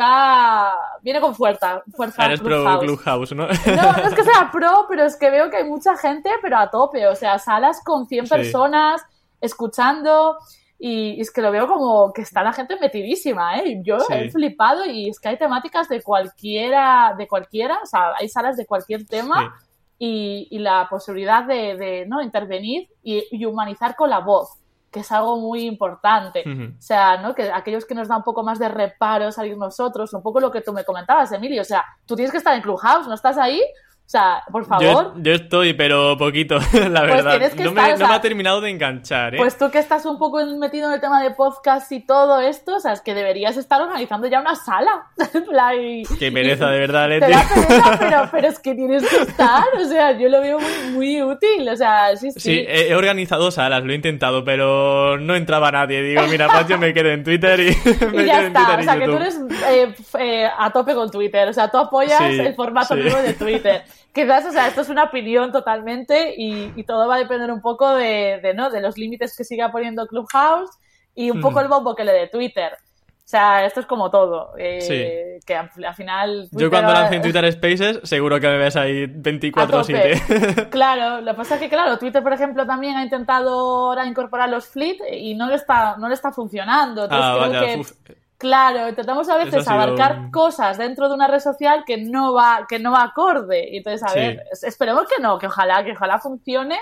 [0.00, 1.82] va, viene con fuerza.
[1.94, 3.46] fuerza Eres pro Clubhouse, ¿no?
[3.46, 3.52] ¿no?
[3.52, 6.70] No es que sea pro, pero es que veo que hay mucha gente, pero a
[6.70, 7.06] tope.
[7.06, 9.02] O sea, salas con 100 personas
[9.40, 10.38] escuchando
[10.78, 13.80] y es que lo veo como que está la gente metidísima, ¿eh?
[13.82, 18.28] Yo he flipado y es que hay temáticas de cualquiera, de cualquiera, o sea, hay
[18.28, 19.54] salas de cualquier tema
[19.98, 22.20] y, la posibilidad de, ¿no?
[22.20, 24.50] intervenir y, humanizar con la voz,
[24.96, 26.42] que es algo muy importante.
[26.46, 27.34] O sea, ¿no?
[27.34, 30.50] que aquellos que nos da un poco más de reparo salir nosotros, un poco lo
[30.50, 33.36] que tú me comentabas, Emilio, o sea, tú tienes que estar en Clubhouse, ¿no estás
[33.36, 33.60] ahí?
[34.06, 35.14] O sea, por favor.
[35.16, 37.40] Yo, estoy, pero poquito, la pues verdad.
[37.56, 39.38] no, me, ha terminado de enganchar, ¿eh?
[39.38, 42.76] Pues tú que estás un poco metido en el tema de podcast y todo esto,
[42.76, 45.08] o sea, es que deberías estar organizando ya una sala.
[46.20, 47.26] Qué pereza, de verdad, Leti.
[47.26, 49.64] Te da pereza, pero, pero, es que tienes que estar.
[49.76, 51.68] O sea, yo lo veo muy, muy útil.
[51.68, 52.38] O sea, sí, sí.
[52.38, 56.00] Sí, he, organizado salas, lo he intentado, pero no entraba nadie.
[56.02, 57.76] Digo, mira, pues yo me quedo en Twitter y.
[58.14, 58.78] me y ya está.
[58.78, 61.48] o sea, que tú eres eh, eh, a tope con Twitter.
[61.48, 63.82] O sea, tú apoyas el formato nuevo de Twitter
[64.16, 67.94] quizás, o sea, esto es una opinión totalmente y, todo va a depender un poco
[67.94, 68.70] de, ¿no?
[68.70, 70.70] de los límites que siga poniendo Clubhouse
[71.14, 71.62] y un poco hmm.
[71.62, 72.72] el bombo que le dé Twitter.
[72.72, 74.54] O sea, esto es como todo.
[74.56, 76.48] Eh, que al, final.
[76.52, 80.68] Yo cuando lance en Twitter Spaces, seguro que me ves ahí 24-7.
[80.70, 83.50] claro, lo que pasa es que, claro, Twitter, por ejemplo, también ha intentado
[83.88, 87.04] ahora incorporar los fleet y no le está, no le está funcionando.
[87.04, 88.25] Entonces, ah, creo que.
[88.38, 92.78] Claro, intentamos a veces abarcar cosas dentro de una red social que no va, que
[92.78, 93.68] no va acorde.
[93.70, 96.78] Y entonces, a ver, esperemos que no, que ojalá, que ojalá funcione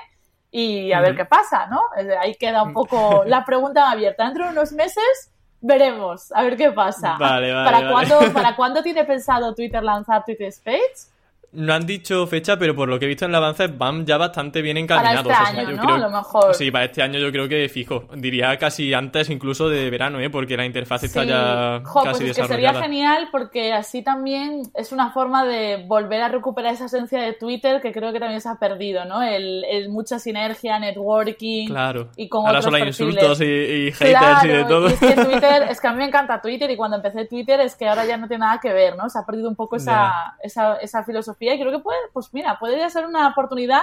[0.50, 1.80] y a ver qué pasa, ¿no?
[2.20, 4.24] Ahí queda un poco la pregunta abierta.
[4.24, 5.30] Dentro de unos meses
[5.61, 7.16] veremos, a ver qué pasa.
[7.18, 11.13] Vale, vale, ¿Para, Cuándo, ¿Para cuándo tiene pensado Twitter lanzar Twitter Space?
[11.55, 14.16] No han dicho fecha, pero por lo que he visto en el avance van ya
[14.16, 15.26] bastante bien encaminados.
[15.26, 15.98] Para este año, ¿no?
[15.98, 16.55] lo mejor.
[16.55, 18.09] Sí, para este año yo creo que fijo.
[18.16, 20.30] Diría casi antes incluso de verano, ¿eh?
[20.30, 24.92] Porque la interfaz está ya casi pues es que sería genial porque así también es
[24.92, 28.48] una forma de volver a recuperar esa esencia de Twitter que creo que también se
[28.48, 29.22] ha perdido, ¿no?
[29.22, 31.68] El, mucha sinergia, networking.
[31.68, 32.09] Claro.
[32.16, 34.88] Y con Ahora solo hay insultos y, haters y de todo.
[34.88, 37.76] es que Twitter, es que a mí me encanta Twitter y cuando empecé Twitter es
[37.76, 39.09] que ahora ya no tiene nada que ver, ¿no?
[39.09, 42.59] Se ha perdido un poco esa, esa, esa filosofía y creo que puede, pues mira,
[42.59, 43.82] podría ser una oportunidad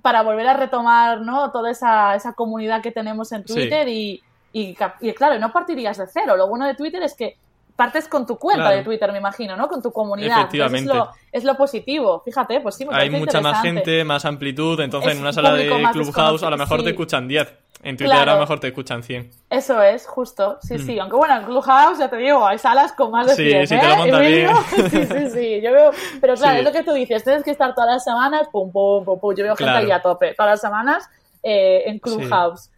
[0.00, 1.50] para volver a retomar, ¿no?
[1.50, 4.22] Toda esa, esa comunidad que tenemos en Twitter y,
[4.52, 6.36] y, claro, no partirías de cero.
[6.36, 7.36] Lo bueno de Twitter es que
[7.76, 9.68] partes con tu cuenta de Twitter, me imagino, ¿no?
[9.68, 10.38] Con tu comunidad.
[10.38, 10.92] Efectivamente.
[11.32, 12.22] Es lo, positivo.
[12.24, 14.80] Fíjate, pues sí, me Hay mucha más gente, más amplitud.
[14.80, 17.69] Entonces, en una sala de Clubhouse a lo mejor te escuchan 10.
[17.82, 19.30] En Twitter a lo mejor te escuchan 100.
[19.48, 20.58] Eso es, justo.
[20.60, 20.96] Sí, sí.
[20.96, 21.00] Mm.
[21.00, 23.66] Aunque bueno, en Clubhouse, ya te digo, hay salas con más de 100.
[23.66, 24.50] Sí, sí, te lo montas bien.
[24.90, 25.60] sí, sí, sí.
[25.62, 25.90] Yo veo...
[26.20, 27.24] Pero claro, es lo que tú dices.
[27.24, 29.34] Tienes que estar todas las semanas, pum, pum, pum, pum.
[29.34, 30.34] Yo veo gente ahí a tope.
[30.34, 31.08] Todas las semanas
[31.42, 32.70] eh, en Clubhouse.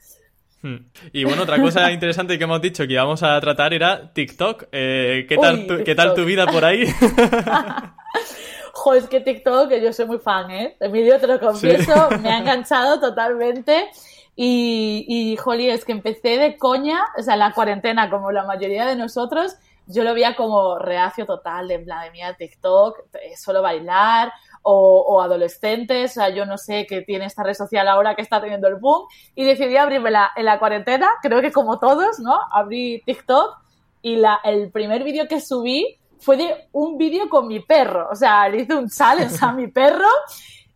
[0.63, 0.77] Hmm.
[1.13, 4.67] Y bueno, otra cosa interesante que hemos dicho que íbamos a tratar era TikTok.
[4.71, 6.85] Eh, ¿qué, tal tu, ¿Qué tal tu vida por ahí?
[8.73, 10.77] Joder, es que TikTok, que yo soy muy fan, ¿eh?
[10.81, 13.91] Emilio, te lo confieso, me ha enganchado totalmente.
[14.35, 18.87] Y, y, jolí, es que empecé de coña, o sea, la cuarentena, como la mayoría
[18.87, 19.57] de nosotros,
[19.87, 22.99] yo lo veía como reacio total, de plan de mía, TikTok,
[23.37, 28.15] solo bailar, o, adolescentes, o sea, yo no sé qué tiene esta red social ahora
[28.15, 32.21] que está teniendo el boom, y decidí abrirme en la cuarentena, creo que como todos,
[32.21, 32.39] ¿no?
[32.53, 33.59] Abrí TikTok
[34.03, 38.15] y la, el primer vídeo que subí fue de un vídeo con mi perro, o
[38.15, 40.09] sea, le hice un challenge a mi perro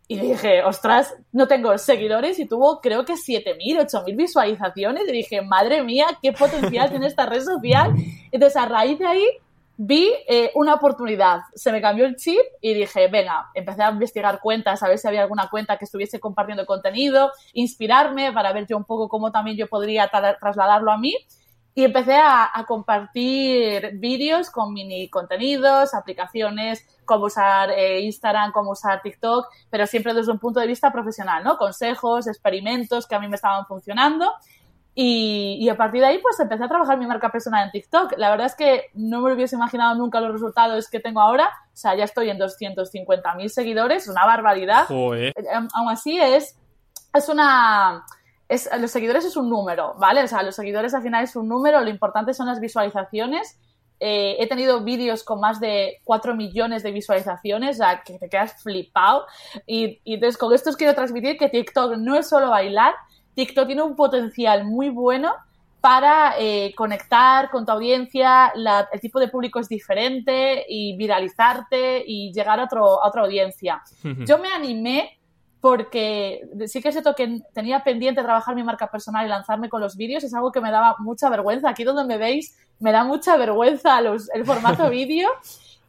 [0.07, 5.41] y dije, ostras, no tengo seguidores y tuvo creo que 7.000, 8.000 visualizaciones y dije,
[5.41, 7.93] madre mía, qué potencial tiene esta red social.
[8.31, 9.27] Entonces, a raíz de ahí,
[9.77, 11.41] vi eh, una oportunidad.
[11.53, 15.07] Se me cambió el chip y dije, venga, empecé a investigar cuentas, a ver si
[15.07, 19.57] había alguna cuenta que estuviese compartiendo contenido, inspirarme para ver yo un poco cómo también
[19.57, 21.15] yo podría trasladarlo a mí.
[21.75, 29.01] Y empecé a, compartir vídeos con mini contenidos, aplicaciones, cómo usar eh, Instagram, cómo usar
[29.01, 31.57] TikTok, pero siempre desde un punto de vista profesional, ¿no?
[31.57, 34.31] Consejos, experimentos que a mí me estaban funcionando.
[34.99, 38.13] Y, a partir de ahí, pues empecé a trabajar mi marca personal en TikTok.
[38.17, 41.51] La verdad es que no me hubiese imaginado nunca los resultados que tengo ahora.
[41.71, 44.87] O sea, ya estoy en 250.000 seguidores, una barbaridad.
[44.89, 45.33] Eh,
[45.73, 46.57] aún así es,
[47.13, 48.05] es una...
[48.49, 50.23] Es, los seguidores es un número, ¿vale?
[50.23, 53.59] O sea, los seguidores al final es un número, lo importante son las visualizaciones.
[53.99, 58.29] Eh, he tenido vídeos con más de 4 millones de visualizaciones, o sea, que te
[58.29, 59.25] quedas flipado.
[59.65, 62.93] Y, y entonces con esto os quiero transmitir que TikTok no es solo bailar,
[63.35, 65.33] TikTok tiene un potencial muy bueno
[65.79, 68.51] para eh, conectar con tu audiencia,
[68.91, 73.81] el tipo de público es diferente y viralizarte y llegar a, otro, a otra audiencia.
[74.03, 75.16] Yo me animé
[75.61, 79.81] porque sí que es cierto que tenía pendiente trabajar mi marca personal y lanzarme con
[79.81, 81.69] los vídeos, es algo que me daba mucha vergüenza.
[81.69, 85.29] Aquí donde me veis me da mucha vergüenza el formato vídeo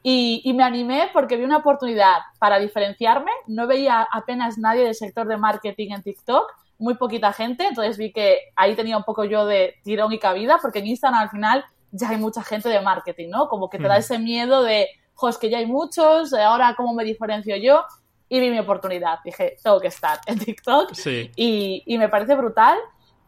[0.03, 3.31] y, y, me animé porque vi una oportunidad para diferenciarme.
[3.47, 8.13] No veía apenas nadie del sector de marketing en TikTok muy poquita gente, entonces vi
[8.13, 11.65] que ahí tenía un poco yo de tirón y cabida, porque en Instagram al final
[11.91, 13.49] ya hay mucha gente de marketing, ¿no?
[13.49, 16.95] Como que te da ese miedo de, jo, es que ya hay muchos, ahora cómo
[16.95, 17.85] me diferencio yo.
[18.29, 19.19] Y vi mi oportunidad.
[19.25, 21.31] Dije, tengo que estar en TikTok Sí.
[21.37, 22.79] y, y me parece brutal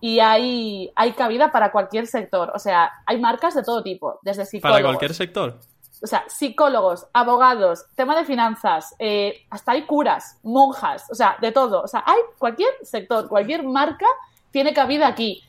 [0.00, 2.50] y hay, hay cabida para cualquier sector.
[2.54, 4.80] O sea, hay marcas de todo tipo, desde psicólogos.
[4.80, 5.58] Para cualquier sector.
[6.02, 11.52] O sea, psicólogos, abogados, tema de finanzas, eh, hasta hay curas, monjas, o sea, de
[11.52, 11.82] todo.
[11.82, 14.06] O sea, hay cualquier sector, cualquier marca
[14.50, 15.42] tiene cabida aquí.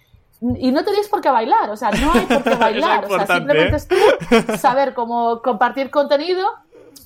[0.58, 3.06] Y no tenéis por qué bailar, o sea, no hay por qué bailar.
[3.06, 3.78] o sea, importante, simplemente ¿eh?
[3.78, 3.88] es
[4.48, 6.46] tú saber cómo compartir contenido.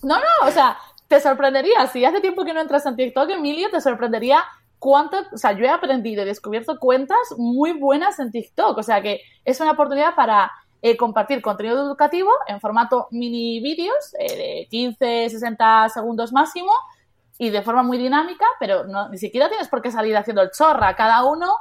[0.02, 0.78] No, no, o sea,
[1.16, 1.88] te sorprendería.
[1.88, 4.43] Si hace tiempo que no entras en TikTok, Emilio, te sorprendería
[4.80, 5.18] cuánto.
[5.32, 8.78] O sea, yo he aprendido y descubierto cuentas muy buenas en TikTok.
[8.78, 10.51] O sea, que es una oportunidad para
[10.82, 16.74] eh, compartir contenido educativo en formato mini vídeos eh, de 15, 60 segundos máximo
[17.38, 20.51] y de forma muy dinámica, pero no, ni siquiera tienes por qué salir haciendo el
[20.51, 20.95] chorra.
[20.97, 21.55] Cada uno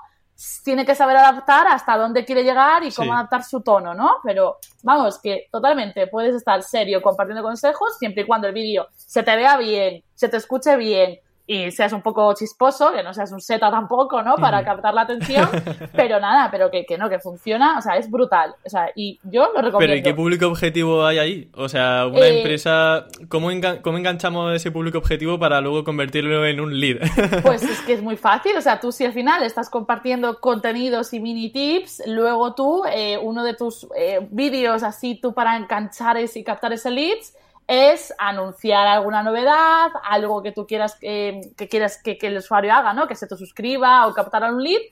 [0.65, 3.15] tiene que saber adaptar hasta dónde quiere llegar y cómo Sí.
[3.15, 4.17] adaptar su tono, ¿no?
[4.25, 9.23] Pero vamos, que totalmente puedes estar serio compartiendo consejos siempre y cuando el vídeo se
[9.23, 13.31] te vea bien, se te escuche bien y seas un poco chisposo, que no seas
[13.31, 14.37] un seta tampoco, ¿no?
[14.37, 15.47] Para captar la atención,
[15.95, 18.55] pero nada, pero que, que no, que funciona, o sea, es brutal.
[18.65, 19.79] O sea, y yo lo recomiendo.
[19.79, 21.51] Pero ¿y qué público objetivo hay ahí?
[21.55, 26.47] O sea, una Eh, empresa, ¿cómo, engan- ¿cómo enganchamos ese público objetivo para luego convertirlo
[26.47, 27.01] en un lead?
[27.43, 31.13] Pues es que es muy fácil, o sea, tú si al final estás compartiendo contenidos
[31.13, 36.17] y mini tips, luego tú, eh, uno de tus eh, vídeos así tú para enganchar
[36.17, 37.35] ese y captar ese leads,
[37.67, 42.75] es anunciar alguna novedad, algo que tú quieras eh, que quieras que, que el usuario
[42.75, 43.07] haga, ¿no?
[43.07, 44.83] Que se te suscriba o captar a un lead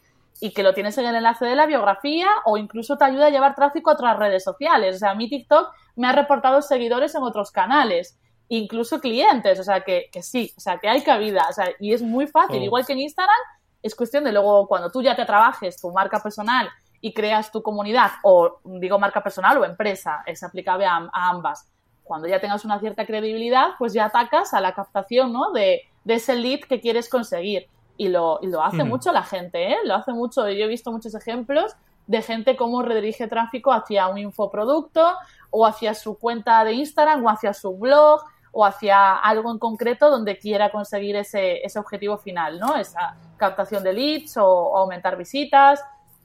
[0.40, 3.30] y que lo tienes en el enlace de la biografía o incluso te ayuda a
[3.30, 4.96] llevar tráfico a otras redes sociales.
[4.96, 8.18] O sea, mi TikTok me ha reportado seguidores en otros canales,
[8.48, 11.92] incluso clientes, o sea, que, que sí, o sea, que hay cabida, o sea, y
[11.92, 13.36] es muy fácil, igual que en Instagram,
[13.82, 16.68] es cuestión de luego cuando tú ya te trabajes tu marca personal
[17.00, 21.71] y creas tu comunidad, o digo marca personal o empresa, es aplicable a, a ambas.
[22.04, 25.52] Cuando ya tengas una cierta credibilidad, pues ya atacas a la captación ¿no?
[25.52, 27.68] de, de ese lead que quieres conseguir.
[27.96, 28.88] Y lo, y lo hace Mm.
[28.88, 29.76] mucho la gente, ¿eh?
[29.84, 30.48] Lo hace mucho.
[30.48, 31.76] Yo he visto muchos ejemplos
[32.06, 35.14] de gente cómo redirige tráfico hacia un infoproducto
[35.50, 40.10] o hacia su cuenta de Instagram o hacia su blog o hacia algo en concreto
[40.10, 42.76] donde quiera conseguir ese, ese objetivo final, ¿no?
[42.76, 45.82] Esa captación de leads o, o aumentar visitas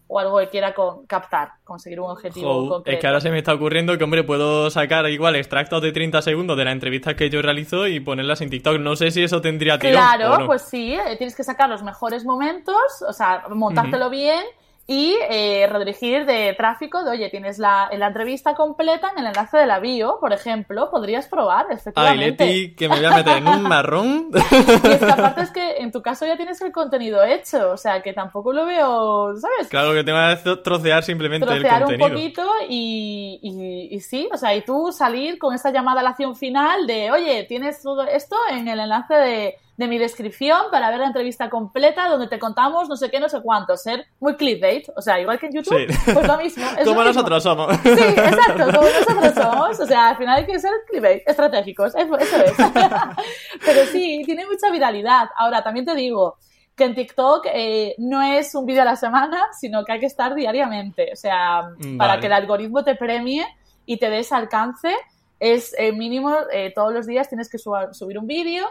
[0.10, 2.96] o algo que quiera con- captar, conseguir un objetivo concreto.
[2.96, 6.22] es que ahora se me está ocurriendo que, hombre, puedo sacar igual extractos de 30
[6.22, 8.80] segundos de las entrevistas que yo realizo y ponerlas en TikTok.
[8.80, 10.46] No sé si eso tendría tirón Claro, o no.
[10.48, 12.76] pues sí, eh, tienes que sacar los mejores momentos,
[13.08, 14.44] o sea, montártelo bien
[14.90, 19.58] y eh, redirigir de tráfico de, oye, tienes la, la entrevista completa en el enlace
[19.58, 22.46] de la bio, por ejemplo, podrías probar, Ay, efectivamente.
[22.46, 24.30] Leti, que me voy a meter en un marrón.
[24.34, 27.78] Y es que aparte es que en tu caso ya tienes el contenido hecho, o
[27.78, 29.68] sea, que tampoco lo veo, ¿sabes?
[29.70, 32.10] claro, que tengo que trocear simplemente trocear el un contenido.
[32.10, 36.10] poquito y, y- y sí, o sea, y tú salir con esa llamada a la
[36.12, 40.90] acción final de, oye, tienes todo esto en el enlace de, de mi descripción para
[40.90, 44.36] ver la entrevista completa donde te contamos no sé qué, no sé cuánto, ser muy
[44.36, 46.12] clickbait, o sea, igual que en YouTube, Sí.
[46.14, 46.66] pues lo mismo.
[46.78, 47.22] es Como lo mismo.
[47.22, 47.78] nosotros somos.
[47.84, 49.80] Sí, exacto, como nosotros somos.
[49.80, 52.54] O sea, al final hay que ser clickbait, estratégicos, eso eso es.
[53.66, 55.30] Pero sí, tiene mucha viralidad.
[55.38, 56.38] Ahora, también te digo
[56.76, 60.06] que en TikTok eh, no es un vídeo a la semana, sino que hay que
[60.06, 61.10] estar diariamente.
[61.12, 62.22] O sea, Mm, para vale.
[62.22, 63.46] que el algoritmo te premie
[63.86, 64.94] y te dé ese alcance,
[65.40, 68.66] es eh, mínimo eh, todos los días tienes que suba- subir un vídeo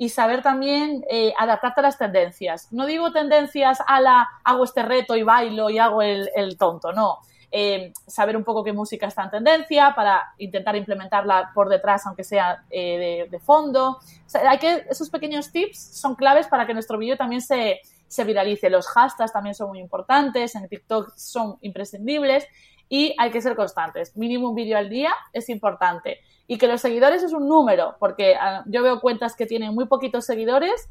[0.00, 2.68] y saber también eh, adaptarte a las tendencias.
[2.70, 6.90] No digo tendencias a la hago este reto y bailo y hago el, el tonto,
[6.94, 7.18] no.
[7.52, 12.24] Eh, saber un poco qué música está en tendencia para intentar implementarla por detrás, aunque
[12.24, 13.98] sea eh, de, de fondo.
[13.98, 17.80] O sea, hay que, esos pequeños tips son claves para que nuestro vídeo también se,
[18.08, 18.70] se viralice.
[18.70, 22.46] Los hashtags también son muy importantes, en TikTok son imprescindibles
[22.88, 24.16] y hay que ser constantes.
[24.16, 26.20] Mínimo un vídeo al día es importante.
[26.50, 29.86] Y que los seguidores es un número, porque ah, yo veo cuentas que tienen muy
[29.86, 30.88] poquitos seguidores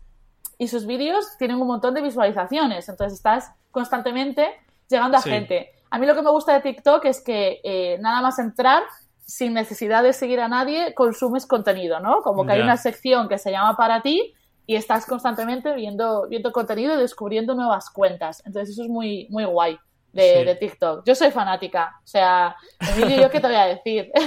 [0.57, 2.87] y sus vídeos tienen un montón de visualizaciones.
[2.87, 4.47] Entonces estás constantemente
[4.89, 5.29] llegando a Sí.
[5.29, 5.71] gente.
[5.91, 8.83] A mí lo que me gusta de TikTok es que eh, nada más entrar,
[9.25, 12.21] sin necesidad de seguir a nadie, consumes contenido, ¿no?
[12.21, 14.33] Como que hay una sección que se llama para ti
[14.65, 18.41] y estás constantemente viendo, viendo contenido y descubriendo nuevas cuentas.
[18.45, 19.77] Entonces eso es muy, muy guay
[20.13, 20.43] de, Sí.
[20.45, 21.03] de TikTok.
[21.05, 21.95] Yo soy fanática.
[22.03, 22.55] O sea,
[22.95, 24.11] Emilio, ¿yo qué te voy a decir?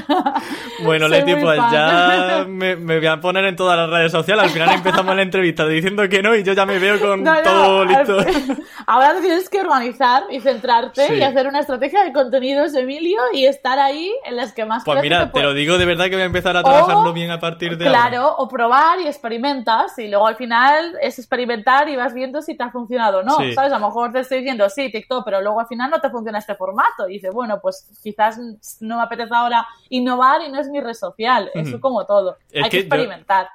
[0.85, 1.73] Bueno, Leti, pues fan.
[1.73, 4.45] ya me, me voy a poner en todas las redes sociales.
[4.45, 7.35] Al final empezamos la entrevista diciendo que no y yo ya me veo con No,
[7.35, 8.17] no, todo listo.
[8.87, 11.15] Ahora tienes que organizar y centrarte Sí.
[11.15, 15.01] y hacer una estrategia de contenidos, Emilio, y estar ahí en las que más Pues
[15.03, 17.31] mira, te te lo digo de verdad que voy a empezar a trabajarlo O- bien
[17.31, 18.09] a partir de ahora.
[18.09, 22.57] Claro, o probar y experimentas y luego al final es experimentar y vas viendo si
[22.57, 23.37] te ha funcionado o no.
[23.37, 23.53] Sí.
[23.55, 23.73] ¿Sabes?
[23.73, 26.39] A lo mejor te estoy diciendo sí, TikTok, pero luego al final no te funciona
[26.39, 27.09] este formato.
[27.09, 28.39] Y dices, bueno, pues quizás
[28.81, 31.51] no me apetece ahora innovar y no es mi red social.
[31.55, 32.37] Eso como todo.
[32.51, 33.49] Es Hay que, que yo- experimentar.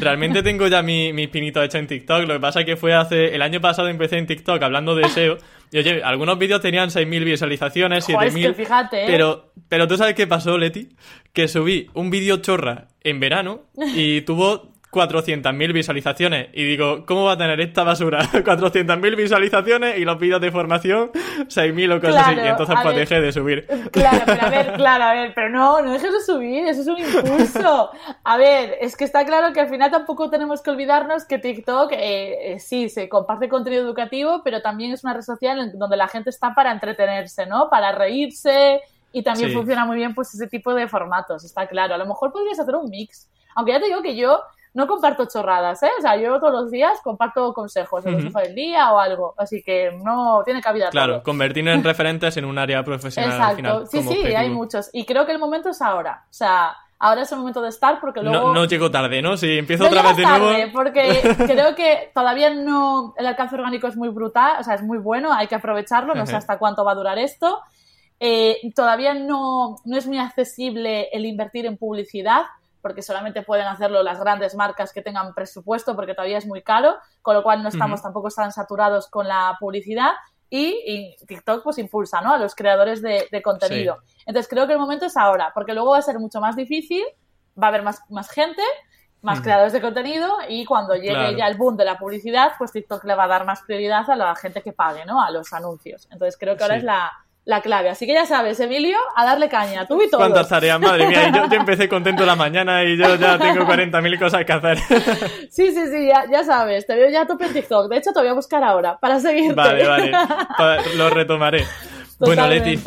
[0.00, 2.22] Realmente tengo ya mi, mi pinito hecho en TikTok.
[2.26, 3.34] Lo que pasa es que fue hace.
[3.34, 5.38] El año pasado empecé en TikTok hablando de SEO.
[5.70, 8.26] Y oye, algunos vídeos tenían 6.000 visualizaciones, 7.000.
[8.26, 9.06] es que fíjate, ¿eh?
[9.06, 10.90] Pero, pero tú sabes qué pasó, Leti?
[11.32, 13.62] Que subí un vídeo chorra en verano
[13.94, 16.48] y tuvo 400.000 visualizaciones.
[16.52, 18.20] Y digo, ¿cómo va a tener esta basura?
[18.32, 22.34] 400.000 visualizaciones y los vídeos de formación 6.000 o cosas así.
[22.36, 23.66] Y entonces pues dejé de subir.
[23.92, 26.88] Claro, pero a ver, claro, a ver, pero no, no dejes de subir, eso es
[26.88, 27.90] un impulso.
[28.24, 31.92] A ver, es que está claro que al final tampoco tenemos que olvidarnos que TikTok
[31.92, 36.08] eh, eh, sí se comparte contenido educativo, pero también es una red social donde la
[36.08, 37.68] gente está para entretenerse, ¿no?
[37.70, 38.80] Para reírse
[39.12, 41.94] y también funciona muy bien pues ese tipo de formatos, está claro.
[41.94, 43.28] A lo mejor podrías hacer un mix.
[43.54, 44.40] Aunque ya te digo que yo
[44.74, 45.90] no comparto chorradas, ¿eh?
[45.98, 49.62] O sea, yo todos los días comparto consejos de consejo del día o algo, así
[49.62, 53.50] que no tiene cabida Claro, convertirnos en referentes en un área profesional Exacto.
[53.50, 53.86] al final.
[53.86, 54.88] Sí, sí, hay muchos.
[54.92, 56.24] Y creo que el momento es ahora.
[56.30, 58.48] O sea, ahora es el momento de estar porque luego...
[58.48, 59.36] No, no llego tarde, ¿no?
[59.36, 60.72] Si empiezo otra vez de nuevo...
[60.72, 63.12] porque creo que todavía no...
[63.18, 66.26] El alcance orgánico es muy brutal, o sea, es muy bueno, hay que aprovecharlo, no
[66.26, 67.60] sé hasta cuánto va a durar esto.
[68.20, 72.42] Eh, todavía no, no es muy accesible el invertir en publicidad,
[72.82, 76.96] porque solamente pueden hacerlo las grandes marcas que tengan presupuesto, porque todavía es muy caro,
[77.22, 80.10] con lo cual no estamos tampoco tan saturados con la publicidad.
[80.50, 82.34] Y, TikTok pues impulsa ¿no?
[82.34, 84.02] a los creadores de, contenido.
[84.26, 87.04] Entonces creo que el momento es ahora, porque luego va a ser mucho más difícil,
[87.60, 88.62] va a haber más, más gente,
[89.22, 93.04] más creadores de contenido y cuando llegue ya el boom de la publicidad, pues TikTok
[93.04, 95.22] le va a dar más prioridad a la gente que pague, ¿no?
[95.22, 96.08] A los anuncios.
[96.10, 97.12] Entonces creo que ahora es la,
[97.44, 97.88] la clave.
[97.88, 100.20] Así que ya sabes, Emilio, a darle caña, tú y todo.
[100.20, 100.78] ¿Cuántas tareas?
[100.78, 104.52] Madre mía, yo, yo, empecé contento la mañana y yo ya tengo 40.000 cosas que
[104.52, 104.78] hacer.
[105.50, 107.90] Sí, sí, sí, ya, ya, sabes, te veo ya a tope en TikTok.
[107.90, 109.54] De hecho, te voy a buscar ahora para seguirte.
[109.54, 110.12] Vale, vale,
[110.96, 111.66] lo retomaré.
[112.18, 112.78] Bueno, Leti,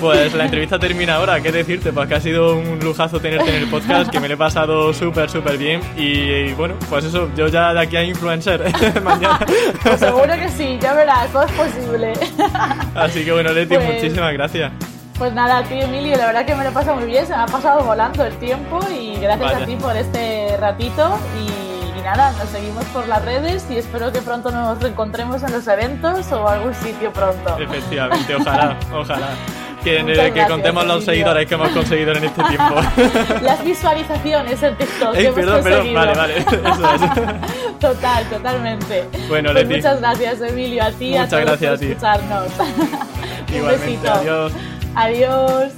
[0.00, 1.40] pues la entrevista termina ahora.
[1.40, 1.92] ¿Qué decirte?
[1.92, 4.94] Pues que ha sido un lujazo tenerte en el podcast, que me lo he pasado
[4.94, 5.80] súper, súper bien.
[5.96, 8.62] Y, bueno, pues eso, yo ya de aquí a influencer
[9.02, 9.40] mañana.
[9.82, 12.12] Pues seguro que sí, ya verás, todo es posible.
[12.94, 14.72] Así que bueno, Leti, pues muchísimas gracias.
[15.18, 17.42] Pues nada, tío Emilio, la verdad que me lo he pasado muy bien, se me
[17.42, 22.48] ha pasado volando el tiempo y gracias a ti por este ratito y nada, nos
[22.50, 26.74] seguimos por las redes y espero que pronto nos reencontremos en los eventos o algún
[26.74, 27.56] sitio pronto.
[27.58, 29.28] Efectivamente, ojalá, ojalá.
[29.84, 32.74] Que, que contemos los seguidores que hemos conseguido en este tiempo.
[33.42, 35.14] Las visualizaciones en TikTok.
[35.14, 36.38] Ey, perdón, perdón, vale, vale.
[36.40, 36.54] Eso
[36.94, 37.78] es.
[37.78, 39.08] Total, totalmente.
[39.28, 42.48] Bueno, pues Muchas gracias, Emilio, a ti, muchas a todos gracias por escucharnos.
[43.54, 44.12] Igualmente, Un besito.
[44.12, 44.52] adiós.
[44.96, 45.72] Adiós.